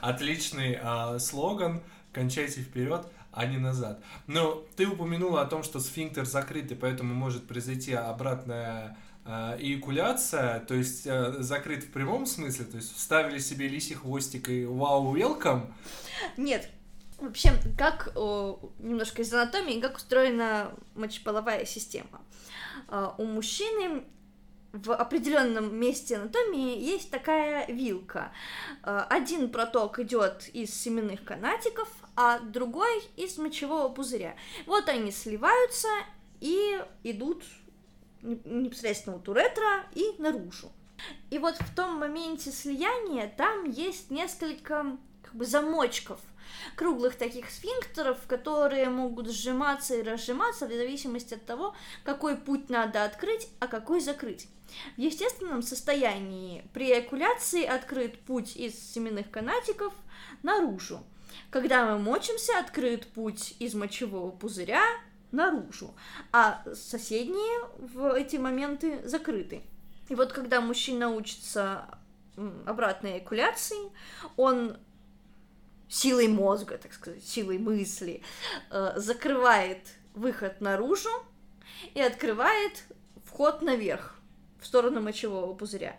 [0.00, 1.82] отличный э, слоган.
[2.10, 4.02] Кончайте вперед, а не назад.
[4.26, 8.96] Но ты упомянула о том, что сфинктер закрыт, и поэтому может произойти обратная
[9.26, 14.48] а, эякуляция, то есть э, закрыт в прямом смысле, то есть вставили себе лисий хвостик
[14.48, 15.70] и вау, welcome?
[16.38, 16.70] Нет,
[17.18, 22.22] Вообще, как немножко из анатомии, как устроена мочеполовая система.
[23.16, 24.04] У мужчины
[24.72, 28.32] в определенном месте анатомии есть такая вилка.
[28.82, 34.36] А, один проток идет из семенных канатиков, а другой из мочевого пузыря.
[34.66, 35.88] Вот они сливаются
[36.40, 37.44] и идут
[38.22, 40.70] непосредственно у ретро и наружу.
[41.30, 46.20] И вот в том моменте слияния там есть несколько как бы замочков,
[46.74, 51.74] круглых таких сфинктеров, которые могут сжиматься и разжиматься в зависимости от того,
[52.04, 54.48] какой путь надо открыть, а какой закрыть.
[54.96, 59.92] В естественном состоянии при экуляции открыт путь из семенных канатиков
[60.42, 61.04] наружу.
[61.50, 64.82] Когда мы мочимся, открыт путь из мочевого пузыря
[65.32, 65.94] наружу,
[66.32, 69.62] а соседние в эти моменты закрыты.
[70.08, 71.86] И вот когда мужчина учится
[72.64, 73.90] обратной экуляции,
[74.36, 74.76] он
[75.88, 78.22] силой мозга, так сказать, силой мысли,
[78.70, 79.80] э, закрывает
[80.14, 81.10] выход наружу
[81.94, 82.84] и открывает
[83.24, 84.15] вход наверх,
[84.60, 85.96] в сторону мочевого пузыря.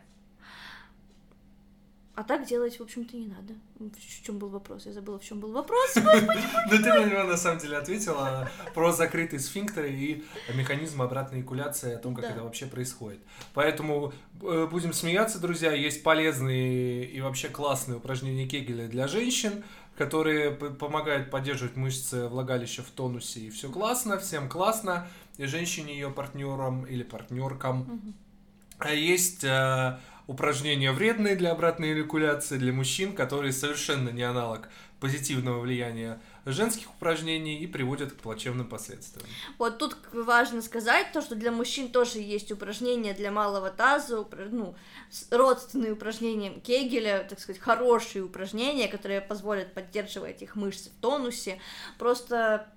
[2.17, 3.53] А так делать, в общем-то, не надо.
[3.77, 4.87] В чем был вопрос?
[4.87, 5.93] Я забыла, в чем был вопрос.
[5.97, 6.01] Ну,
[6.71, 11.99] ты на него, на самом деле, ответила про закрытые сфинктеры и механизм обратной экуляции, о
[11.99, 13.19] том, как это вообще происходит.
[13.53, 15.73] Поэтому э, будем смеяться, друзья.
[15.73, 19.63] Есть полезные и вообще классные упражнения Кегеля для женщин,
[19.95, 23.41] которые помогают поддерживать мышцы влагалища в тонусе.
[23.41, 25.07] И все классно, всем классно.
[25.37, 28.15] И женщине, ее партнерам или партнеркам.
[28.79, 35.59] А есть э, упражнения вредные для обратной эякуляции для мужчин, которые совершенно не аналог позитивного
[35.59, 39.27] влияния женских упражнений и приводят к плачевным последствиям.
[39.57, 44.75] Вот тут важно сказать то, что для мужчин тоже есть упражнения для малого таза, ну,
[45.29, 51.59] родственные упражнения Кегеля, так сказать, хорошие упражнения, которые позволят поддерживать их мышцы в тонусе.
[51.99, 52.67] Просто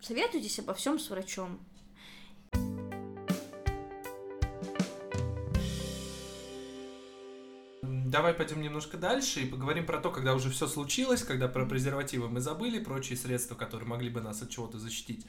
[0.00, 1.60] советуйтесь обо всем с врачом.
[8.14, 12.28] Давай пойдем немножко дальше и поговорим про то, когда уже все случилось, когда про презервативы
[12.28, 15.26] мы забыли, прочие средства, которые могли бы нас от чего-то защитить.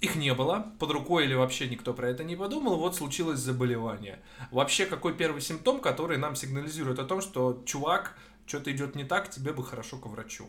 [0.00, 4.22] Их не было, под рукой или вообще никто про это не подумал, вот случилось заболевание.
[4.52, 8.16] Вообще, какой первый симптом, который нам сигнализирует о том, что чувак,
[8.46, 10.46] что-то идет не так, тебе бы хорошо к врачу.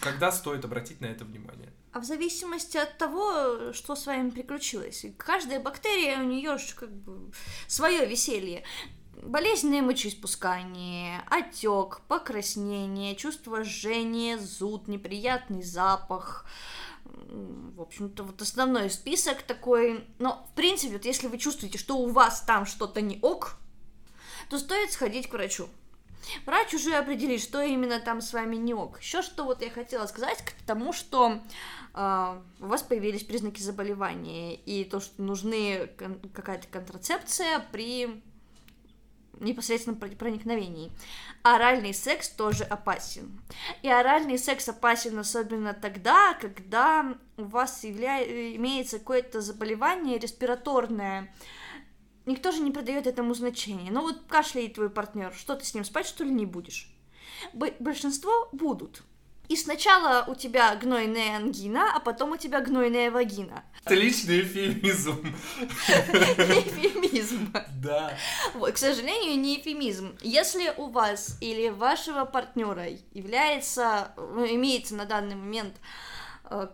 [0.00, 1.74] Когда стоит обратить на это внимание?
[1.92, 5.04] А в зависимости от того, что с вами приключилось.
[5.18, 7.32] Каждая бактерия, у нее как бы
[7.66, 8.64] свое веселье
[9.22, 16.46] болезненное мочеиспускание, отек, покраснение, чувство жжения, зуд, неприятный запах.
[17.04, 20.04] В общем-то, вот основной список такой.
[20.18, 23.56] Но, в принципе, вот если вы чувствуете, что у вас там что-то не ок,
[24.50, 25.68] то стоит сходить к врачу.
[26.44, 29.00] Врач уже определит, что именно там с вами не ок.
[29.00, 31.40] Еще что вот я хотела сказать к тому, что
[31.94, 38.22] э, у вас появились признаки заболевания и то, что нужны кон- какая-то контрацепция при
[39.40, 40.90] непосредственном проникновении.
[41.42, 43.40] Оральный секс тоже опасен.
[43.82, 48.22] И оральный секс опасен особенно тогда, когда у вас явля...
[48.56, 51.34] имеется какое-то заболевание респираторное.
[52.26, 53.90] Никто же не придает этому значения.
[53.90, 56.92] Ну вот кашляет твой партнер, что ты с ним спать что ли не будешь?
[57.52, 59.02] Большинство будут.
[59.48, 63.64] И сначала у тебя гнойная ангина, а потом у тебя гнойная вагина.
[63.82, 65.34] Отличный эфемизм.
[65.88, 67.52] Эфемизм.
[67.82, 68.12] Да.
[68.54, 70.16] Вот, к сожалению, не эфемизм.
[70.20, 75.76] Если у вас или вашего партнера является, ну, имеется на данный момент
[76.50, 76.68] э,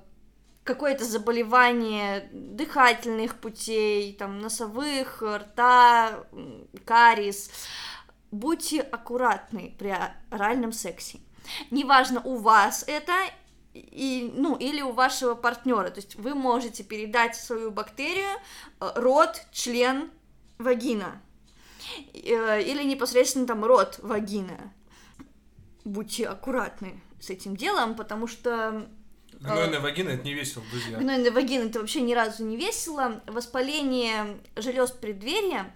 [0.64, 6.24] какое-то заболевание дыхательных путей, там, носовых, рта,
[6.84, 7.50] карис,
[8.32, 9.94] будьте аккуратны при
[10.30, 11.20] оральном сексе.
[11.70, 13.12] Неважно, у вас это
[13.74, 15.90] и, ну, или у вашего партнера.
[15.90, 18.38] То есть вы можете передать свою бактерию
[18.80, 20.10] э, рот, член,
[20.58, 21.20] вагина.
[22.12, 24.72] Э, или непосредственно там рот, вагина.
[25.84, 28.86] Будьте аккуратны с этим делом, потому что
[29.40, 30.98] Гнойная вагина это не весело, друзья.
[30.98, 33.20] Гнойная вагина это вообще ни разу не весело.
[33.26, 35.74] Воспаление желез преддверия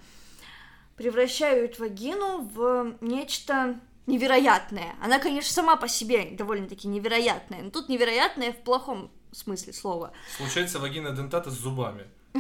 [0.97, 3.79] превращают вагину в нечто
[4.09, 4.97] невероятная.
[5.01, 10.13] Она, конечно, сама по себе довольно-таки невероятная, но тут невероятная в плохом смысле слова.
[10.37, 12.07] Случается вагина дентата с зубами.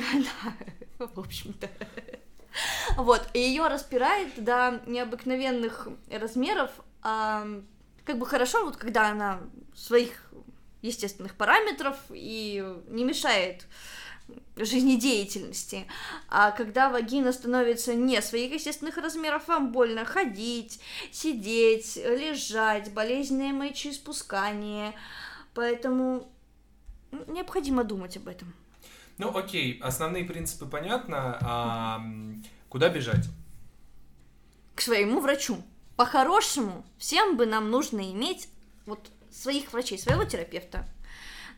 [0.99, 1.69] Да, в общем-то.
[2.97, 6.71] Вот, и ее распирает до необыкновенных размеров,
[7.03, 7.47] а,
[8.05, 9.41] как бы хорошо, вот когда она
[9.75, 10.33] своих
[10.83, 13.67] естественных параметров и не мешает
[14.57, 15.87] жизнедеятельности.
[16.29, 20.81] А когда вагина становится не своих естественных размеров, вам больно ходить,
[21.13, 24.95] сидеть, лежать, болезненное мочеиспускание.
[25.55, 26.29] Поэтому
[27.29, 28.53] необходимо думать об этом.
[29.19, 31.39] Ну, окей, основные принципы понятно.
[31.41, 32.03] А
[32.69, 33.27] куда бежать?
[34.75, 35.63] К своему врачу.
[35.97, 38.49] По-хорошему, всем бы нам нужно иметь
[38.87, 40.87] вот своих врачей, своего терапевта,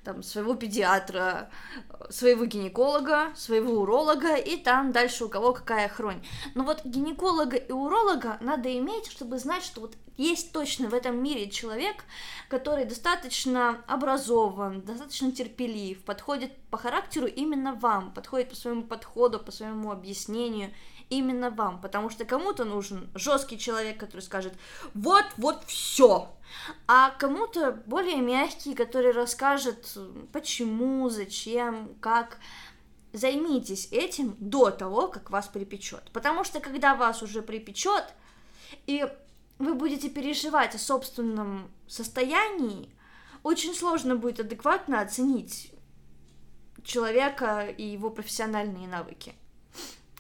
[0.05, 1.51] там, своего педиатра,
[2.09, 6.25] своего гинеколога, своего уролога, и там дальше у кого какая хронь.
[6.55, 11.23] Но вот гинеколога и уролога надо иметь, чтобы знать, что вот есть точно в этом
[11.23, 12.05] мире человек,
[12.49, 19.51] который достаточно образован, достаточно терпелив, подходит по характеру именно вам, подходит по своему подходу, по
[19.51, 20.73] своему объяснению
[21.11, 24.55] именно вам, потому что кому-то нужен жесткий человек, который скажет
[24.95, 26.33] вот, вот все,
[26.87, 29.99] а кому-то более мягкий, который расскажет
[30.33, 32.39] почему, зачем, как.
[33.13, 38.05] Займитесь этим до того, как вас припечет, потому что когда вас уже припечет
[38.87, 39.05] и
[39.59, 42.89] вы будете переживать о собственном состоянии,
[43.43, 45.73] очень сложно будет адекватно оценить
[46.85, 49.35] человека и его профессиональные навыки.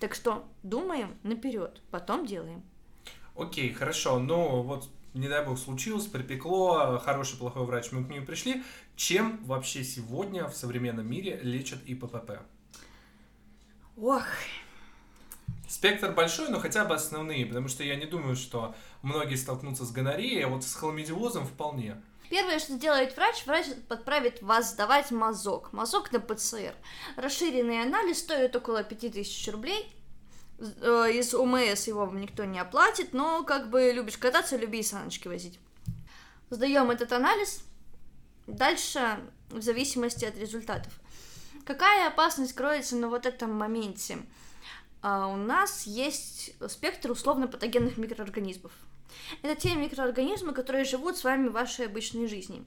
[0.00, 2.62] Так что думаем наперед, потом делаем.
[3.36, 4.18] Окей, хорошо.
[4.18, 8.64] Ну вот, не дай бог, случилось, припекло, хороший, плохой врач, мы к нему пришли.
[8.96, 12.40] Чем вообще сегодня в современном мире лечат ИППП?
[13.96, 14.24] Ох,
[15.70, 19.92] Спектр большой, но хотя бы основные, потому что я не думаю, что многие столкнутся с
[19.92, 22.02] гонореей, а вот с хламидиозом вполне.
[22.30, 25.72] Первое, что сделает врач, врач подправит вас сдавать мазок.
[25.72, 26.74] Мазок на ПЦР.
[27.16, 29.92] Расширенный анализ стоит около 5000 рублей.
[30.60, 34.84] Э, из ОМС его вам никто не оплатит, но как бы любишь кататься, люби и
[34.84, 35.58] саночки возить.
[36.50, 37.64] Сдаем этот анализ.
[38.46, 39.18] Дальше,
[39.48, 40.92] в зависимости от результатов.
[41.66, 44.18] Какая опасность кроется на вот этом моменте?
[45.02, 48.72] А у нас есть спектр условно-патогенных микроорганизмов.
[49.42, 52.64] Это те микроорганизмы, которые живут с вами в вашей обычной жизни.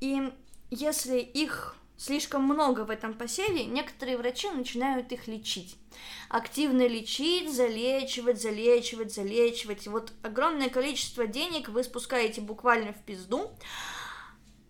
[0.00, 0.32] И
[0.70, 5.76] если их слишком много в этом посеве, некоторые врачи начинают их лечить.
[6.28, 9.86] Активно лечить, залечивать, залечивать, залечивать.
[9.88, 13.50] Вот огромное количество денег вы спускаете буквально в пизду,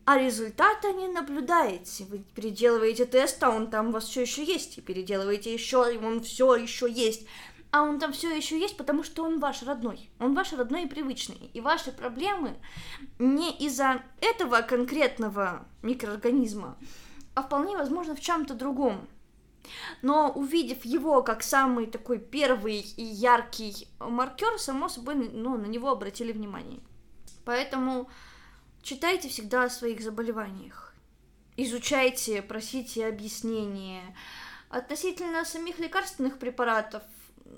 [0.07, 2.05] а результата не наблюдаете.
[2.05, 5.99] Вы переделываете тест, а он там у вас все еще есть, и переделываете еще, и
[5.99, 7.27] он все еще есть.
[7.71, 10.11] А он там все еще есть, потому что он ваш родной.
[10.19, 11.51] Он ваш родной и привычный.
[11.53, 12.57] И ваши проблемы
[13.19, 16.79] не из-за этого конкретного микроорганизма,
[17.35, 19.07] а вполне возможно в чем-то другом.
[20.01, 25.91] Но увидев его как самый такой первый и яркий маркер, само собой, ну, на него
[25.91, 26.81] обратили внимание.
[27.45, 28.09] Поэтому
[28.89, 30.95] Читайте всегда о своих заболеваниях.
[31.59, 34.17] Изучайте, просите объяснения.
[34.71, 37.03] Относительно самих лекарственных препаратов,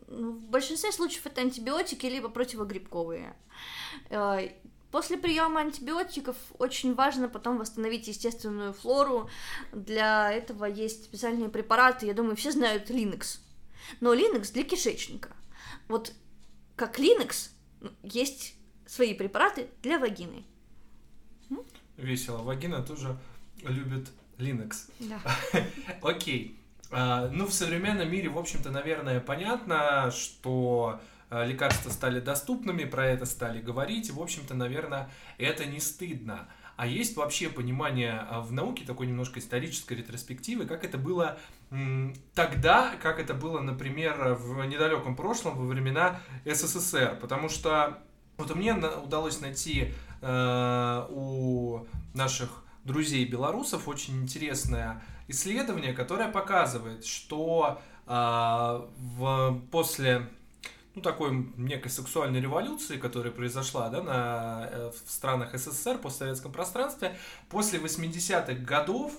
[0.08, 3.36] ну, в большинстве случаев это антибиотики либо противогрибковые.
[4.10, 4.48] Э,
[4.90, 9.28] после приема антибиотиков очень важно потом восстановить естественную флору.
[9.72, 12.06] Для этого есть специальные препараты.
[12.06, 13.38] Я думаю, все знают Linux.
[14.00, 15.34] Но Linux для кишечника.
[15.88, 16.12] Вот
[16.76, 17.50] как Linux,
[18.02, 18.54] есть
[18.86, 20.44] свои препараты для вагины
[22.00, 22.42] весело.
[22.42, 23.16] Вагина тоже
[23.62, 24.90] любит Linux.
[25.00, 25.20] Да.
[26.02, 26.59] Окей.
[26.90, 33.06] А, ну, в современном мире, в общем-то, наверное, понятно, что а, лекарства стали доступными, про
[33.06, 36.48] это стали говорить, и, в общем-то, наверное, это не стыдно.
[36.76, 41.38] А есть вообще понимание а, в науке такой немножко исторической ретроспективы, как это было
[42.34, 47.16] тогда, как это было, например, в недалеком прошлом, во времена СССР.
[47.20, 47.98] Потому что
[48.38, 57.80] вот мне удалось найти Э, у наших друзей белорусов очень интересное исследование, которое показывает, что
[58.06, 60.28] э, в, после
[60.94, 67.16] ну, такой некой сексуальной революции, которая произошла да, на, э, в странах СССР, постсоветском пространстве,
[67.48, 69.12] после 80-х годов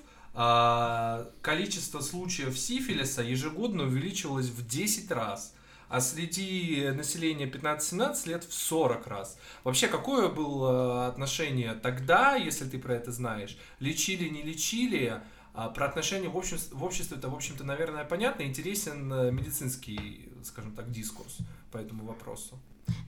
[1.42, 5.54] количество случаев сифилиса ежегодно увеличивалось в 10 раз
[5.92, 9.38] а среди населения 15-17 лет в 40 раз.
[9.66, 13.58] Вообще, какое было отношение тогда, если ты про это знаешь?
[13.80, 15.22] Лечили, не лечили?
[15.54, 18.44] А про отношения в обществе, в обществе это, в общем-то, наверное, понятно.
[18.44, 21.38] Интересен э, медицинский, скажем так, дискурс
[21.72, 22.58] по этому вопросу.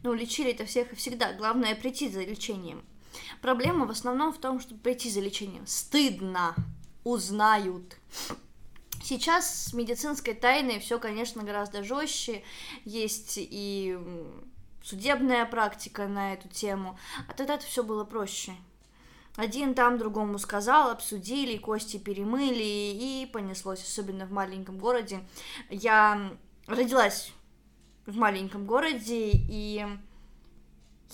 [0.04, 1.34] Ну, лечили это всех и всегда.
[1.34, 2.84] Главное прийти за лечением.
[3.42, 5.66] Проблема в основном в том, чтобы прийти за лечением.
[5.68, 6.56] Стыдно.
[7.04, 7.98] Узнают.
[9.04, 12.44] Сейчас с медицинской тайной все, конечно, гораздо жестче.
[12.86, 13.98] Есть и
[14.82, 18.54] судебная практика на эту тему, а тогда это все было проще.
[19.36, 25.22] Один там другому сказал, обсудили, кости перемыли, и понеслось, особенно в маленьком городе.
[25.70, 26.32] Я
[26.68, 27.34] родилась
[28.06, 29.86] в маленьком городе, и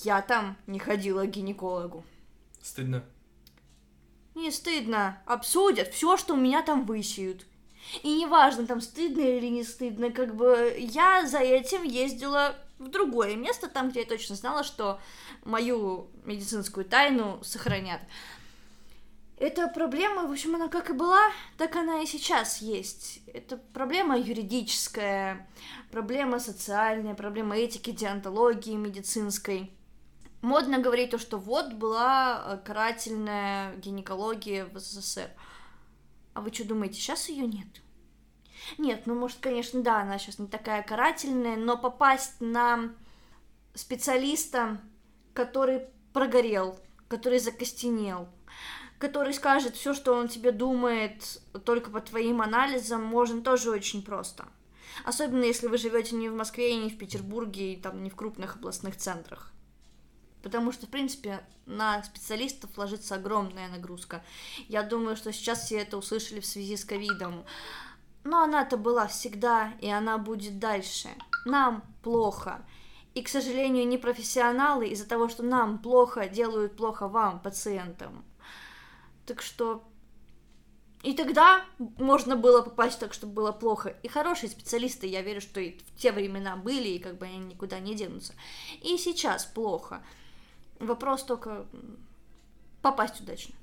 [0.04, 2.04] я там не ходила к гинекологу.
[2.62, 3.06] Стыдно?
[4.36, 5.22] Не стыдно.
[5.26, 7.46] Обсудят все, что у меня там высеют.
[8.04, 13.36] И неважно, там стыдно или не стыдно, как бы я за этим ездила в другое
[13.36, 15.00] место, там, где я точно знала, что
[15.44, 18.02] мою медицинскую тайну сохранят.
[19.38, 23.22] Эта проблема, в общем, она как и была, так она и сейчас есть.
[23.28, 25.48] Это проблема юридическая,
[25.92, 29.72] проблема социальная, проблема этики, диантологии медицинской.
[30.42, 35.30] Модно говорить то, что вот была карательная гинекология в СССР.
[36.34, 37.68] А вы что думаете, сейчас ее нет?
[38.78, 42.94] Нет, ну, может, конечно, да, она сейчас не такая карательная, но попасть на
[43.74, 44.80] специалиста,
[45.34, 48.28] который прогорел, который закостенел,
[48.98, 54.46] который скажет все, что он тебе думает, только по твоим анализам, можно тоже очень просто.
[55.06, 58.58] Особенно если вы живете не в Москве, не в Петербурге, и там не в крупных
[58.58, 59.54] областных центрах.
[60.42, 64.24] Потому что, в принципе, на специалистов ложится огромная нагрузка.
[64.68, 67.46] Я думаю, что сейчас все это услышали в связи с ковидом.
[68.24, 71.10] Но она-то была всегда, и она будет дальше.
[71.46, 72.66] Нам плохо.
[73.14, 78.24] И, к сожалению, не профессионалы из-за того, что нам плохо, делают плохо вам, пациентам.
[79.26, 79.84] Так что
[81.02, 81.66] и тогда
[81.98, 83.96] можно было попасть так, чтобы было плохо.
[84.04, 87.38] И хорошие специалисты, я верю, что и в те времена были, и как бы они
[87.40, 88.34] никуда не денутся.
[88.82, 90.04] И сейчас плохо.
[90.80, 91.66] Вопрос только
[92.82, 93.56] попасть удачно.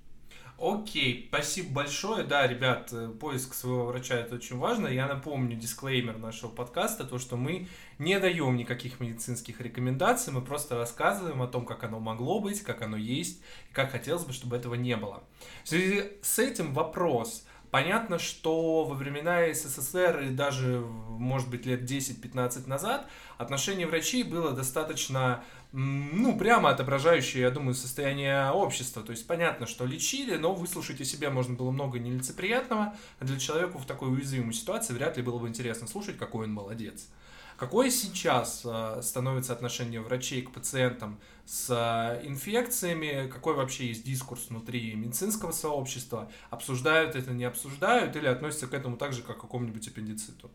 [0.58, 2.24] Окей, спасибо большое.
[2.24, 4.88] Да, ребят, э, поиск своего врача это очень важно.
[4.88, 10.76] Я напомню дисклеймер нашего подкаста, то, что мы не даем никаких медицинских рекомендаций, мы просто
[10.76, 14.56] рассказываем о том, как оно могло быть, как оно есть, и как хотелось бы, чтобы
[14.56, 15.22] этого не было.
[15.62, 17.44] В связи с этим вопрос.
[17.70, 24.52] Понятно, что во времена СССР и даже, может быть, лет 10-15 назад отношение врачей было
[24.52, 29.02] достаточно ну, прямо отображающее, я думаю, состояние общества.
[29.02, 33.38] То есть понятно, что лечили, но выслушать о себе можно было много нелицеприятного, а для
[33.38, 37.08] человека в такой уязвимой ситуации вряд ли было бы интересно слушать, какой он молодец.
[37.56, 43.28] Какое сейчас э, становится отношение врачей к пациентам с э, инфекциями?
[43.28, 46.30] Какой вообще есть дискурс внутри медицинского сообщества?
[46.50, 50.50] Обсуждают это, не обсуждают или относятся к этому так же, как к какому-нибудь аппендициту?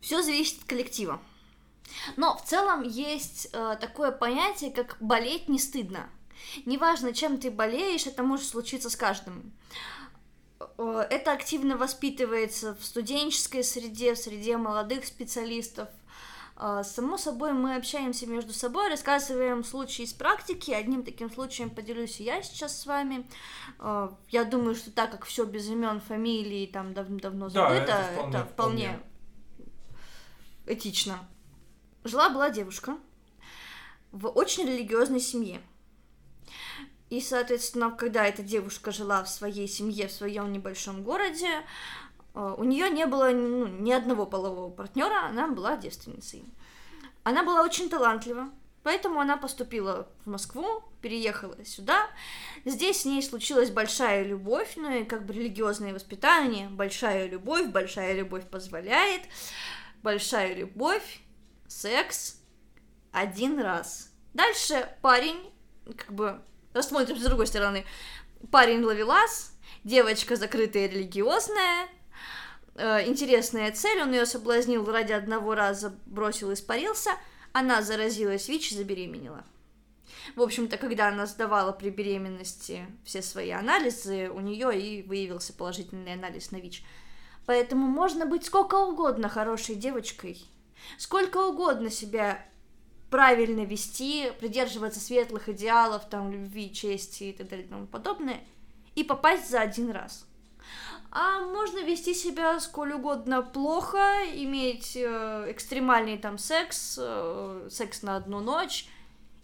[0.00, 1.20] Все зависит от коллектива.
[2.16, 6.08] Но в целом есть э, такое понятие, как болеть не стыдно.
[6.66, 9.52] Неважно, чем ты болеешь, это может случиться с каждым.
[10.78, 15.88] Э, это активно воспитывается в студенческой среде, в среде молодых специалистов.
[16.56, 20.70] Э, само собой, мы общаемся между собой, рассказываем случаи из практики.
[20.70, 23.28] Одним таким случаем поделюсь я сейчас с вами.
[23.78, 28.12] Э, я думаю, что так как все без имен, фамилий там давно-давно забыто, да, это
[28.12, 29.00] вполне, это вполне
[30.66, 31.28] этично.
[32.08, 32.96] Жила-была девушка
[34.12, 35.60] в очень религиозной семье.
[37.10, 41.48] И, соответственно, когда эта девушка жила в своей семье, в своем небольшом городе,
[42.34, 46.44] э, у нее не было ну, ни одного полового партнера, она была девственницей.
[47.24, 48.48] Она была очень талантлива,
[48.82, 52.06] поэтому она поступила в Москву, переехала сюда.
[52.64, 56.70] Здесь с ней случилась большая любовь, ну и как бы религиозное воспитание.
[56.70, 59.22] Большая любовь, большая любовь позволяет,
[60.02, 61.20] большая любовь
[61.68, 62.40] секс
[63.12, 64.10] один раз.
[64.34, 65.52] Дальше парень,
[65.96, 66.40] как бы,
[66.72, 67.84] рассмотрим с другой стороны,
[68.50, 69.52] парень ловелас,
[69.84, 71.88] девочка закрытая религиозная,
[72.74, 77.10] э, интересная цель, он ее соблазнил ради одного раза, бросил, испарился,
[77.52, 79.44] она заразилась ВИЧ и забеременела.
[80.36, 86.14] В общем-то, когда она сдавала при беременности все свои анализы, у нее и выявился положительный
[86.14, 86.84] анализ на ВИЧ.
[87.46, 90.38] Поэтому можно быть сколько угодно хорошей девочкой,
[90.98, 92.44] сколько угодно себя
[93.10, 98.40] правильно вести, придерживаться светлых идеалов, там, любви, чести и так далее и тому подобное,
[98.94, 100.26] и попасть за один раз.
[101.10, 108.16] А можно вести себя сколь угодно плохо, иметь э, экстремальный там секс, э, секс на
[108.16, 108.86] одну ночь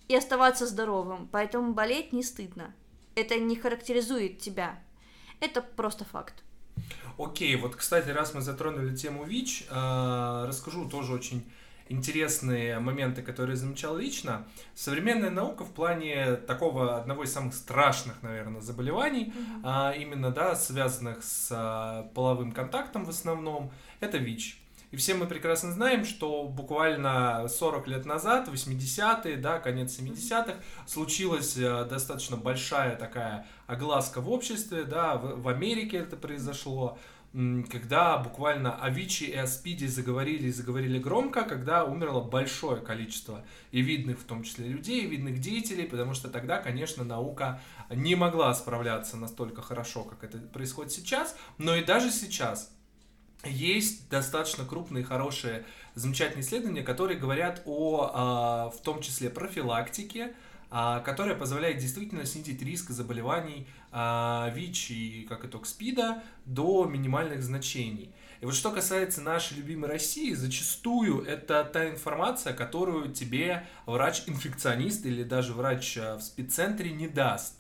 [0.09, 1.27] и оставаться здоровым.
[1.33, 2.75] Поэтому болеть не стыдно.
[3.15, 4.79] Это не характеризует тебя.
[5.41, 6.45] Это просто факт.
[7.19, 11.45] Окей, вот, кстати, раз мы затронули тему ВИЧ, э, расскажу тоже очень
[11.89, 14.47] интересные моменты, которые замечал лично.
[14.75, 19.61] Современная наука в плане такого одного из самых страшных, наверное, заболеваний, mm-hmm.
[19.65, 24.59] а, именно, да, связанных с а, половым контактом в основном, это ВИЧ.
[24.95, 30.55] И все мы прекрасно знаем, что буквально 40 лет назад, 80-е, да, конец 70-х,
[30.87, 36.97] случилась э, достаточно большая такая огласка в обществе, да, в, в Америке это произошло,
[37.33, 43.45] когда буквально о ВИЧе и о СПИДе заговорили и заговорили громко, когда умерло большое количество
[43.73, 48.15] и видных, в том числе людей, и видных деятелей, потому что тогда, конечно, наука не
[48.15, 52.71] могла справляться настолько хорошо, как это происходит сейчас, но и даже сейчас
[53.47, 55.65] есть достаточно крупные, хорошие,
[55.95, 60.35] замечательные исследования, которые говорят о, а, в том числе, профилактике,
[60.71, 67.43] а, которая позволяет действительно снизить риск заболеваний а, ВИЧ и, как итог, СПИДа до минимальных
[67.43, 68.13] значений.
[68.41, 75.23] И вот что касается нашей любимой России, зачастую это та информация, которую тебе врач-инфекционист или
[75.23, 77.55] даже врач в спеццентре не даст.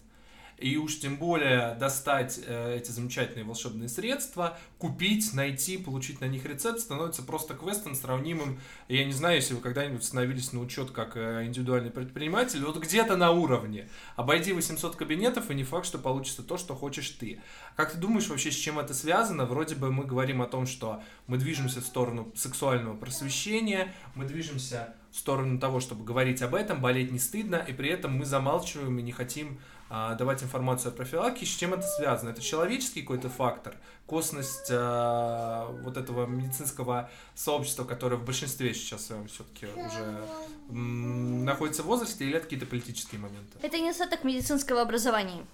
[0.58, 6.44] И уж тем более достать э, эти замечательные волшебные средства, купить, найти, получить на них
[6.44, 11.16] рецепт становится просто квестом сравнимым, я не знаю, если вы когда-нибудь становились на учет как
[11.16, 13.88] э, индивидуальный предприниматель, вот где-то на уровне.
[14.16, 17.40] Обойди 800 кабинетов, и не факт, что получится то, что хочешь ты.
[17.76, 19.46] Как ты думаешь вообще, с чем это связано?
[19.46, 24.94] Вроде бы мы говорим о том, что мы движемся в сторону сексуального просвещения, мы движемся
[25.14, 28.98] в сторону того, чтобы говорить об этом, болеть не стыдно, и при этом мы замалчиваем
[28.98, 29.60] и не хотим
[29.96, 31.46] а, давать информацию о профилактике.
[31.46, 32.30] С чем это связано?
[32.30, 33.76] Это человеческий какой-то фактор,
[34.06, 40.26] косность а, вот этого медицинского сообщества, которое в большинстве сейчас все-таки уже
[40.68, 43.56] м, находится в возрасте, или это какие-то политические моменты?
[43.62, 45.46] Это недостаток медицинского образования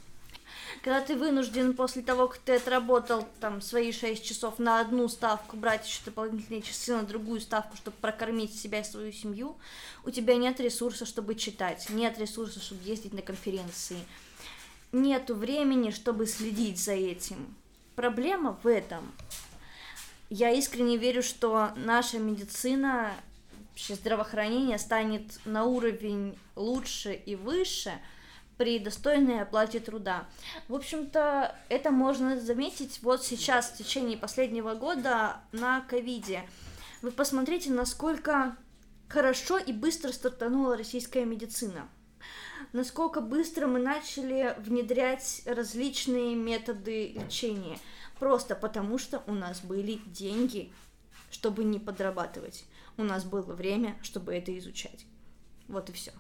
[0.83, 5.57] когда ты вынужден после того, как ты отработал там свои 6 часов на одну ставку,
[5.57, 9.59] брать еще дополнительные часы на другую ставку, чтобы прокормить себя и свою семью,
[10.05, 13.99] у тебя нет ресурса, чтобы читать, нет ресурса, чтобы ездить на конференции,
[14.93, 17.55] нету времени, чтобы следить за этим.
[17.97, 19.11] Проблема в этом.
[20.29, 23.13] Я искренне верю, что наша медицина,
[23.71, 27.93] вообще здравоохранение станет на уровень лучше и выше–
[28.61, 30.29] при достойной оплате труда.
[30.69, 36.43] В общем-то, это можно заметить вот сейчас, в течение последнего года на ковиде.
[37.01, 38.55] Вы посмотрите, насколько
[39.09, 41.89] хорошо и быстро стартанула российская медицина.
[42.73, 47.79] Насколько быстро мы начали внедрять различные методы лечения.
[48.19, 50.73] Просто потому, что у нас были деньги,
[51.31, 52.65] чтобы не подрабатывать.
[52.97, 55.05] У нас было время, чтобы это изучать.
[55.69, 56.13] Вот и все.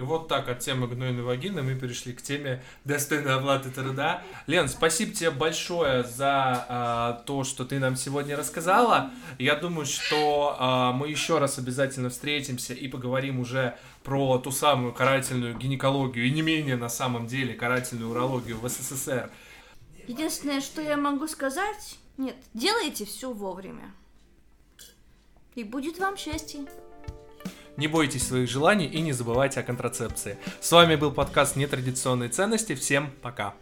[0.00, 4.22] И вот так от темы гнойной вагины мы перешли к теме достойной оплаты труда.
[4.46, 9.10] Лен, спасибо тебе большое за а, то, что ты нам сегодня рассказала.
[9.38, 14.94] Я думаю, что а, мы еще раз обязательно встретимся и поговорим уже про ту самую
[14.94, 19.30] карательную гинекологию и не менее на самом деле карательную урологию в СССР.
[20.06, 23.92] Единственное, что я могу сказать, нет, делайте все вовремя.
[25.56, 26.64] И будет вам счастье.
[27.76, 30.36] Не бойтесь своих желаний и не забывайте о контрацепции.
[30.60, 32.74] С вами был подкаст «Нетрадиционные ценности».
[32.74, 33.54] Всем пока!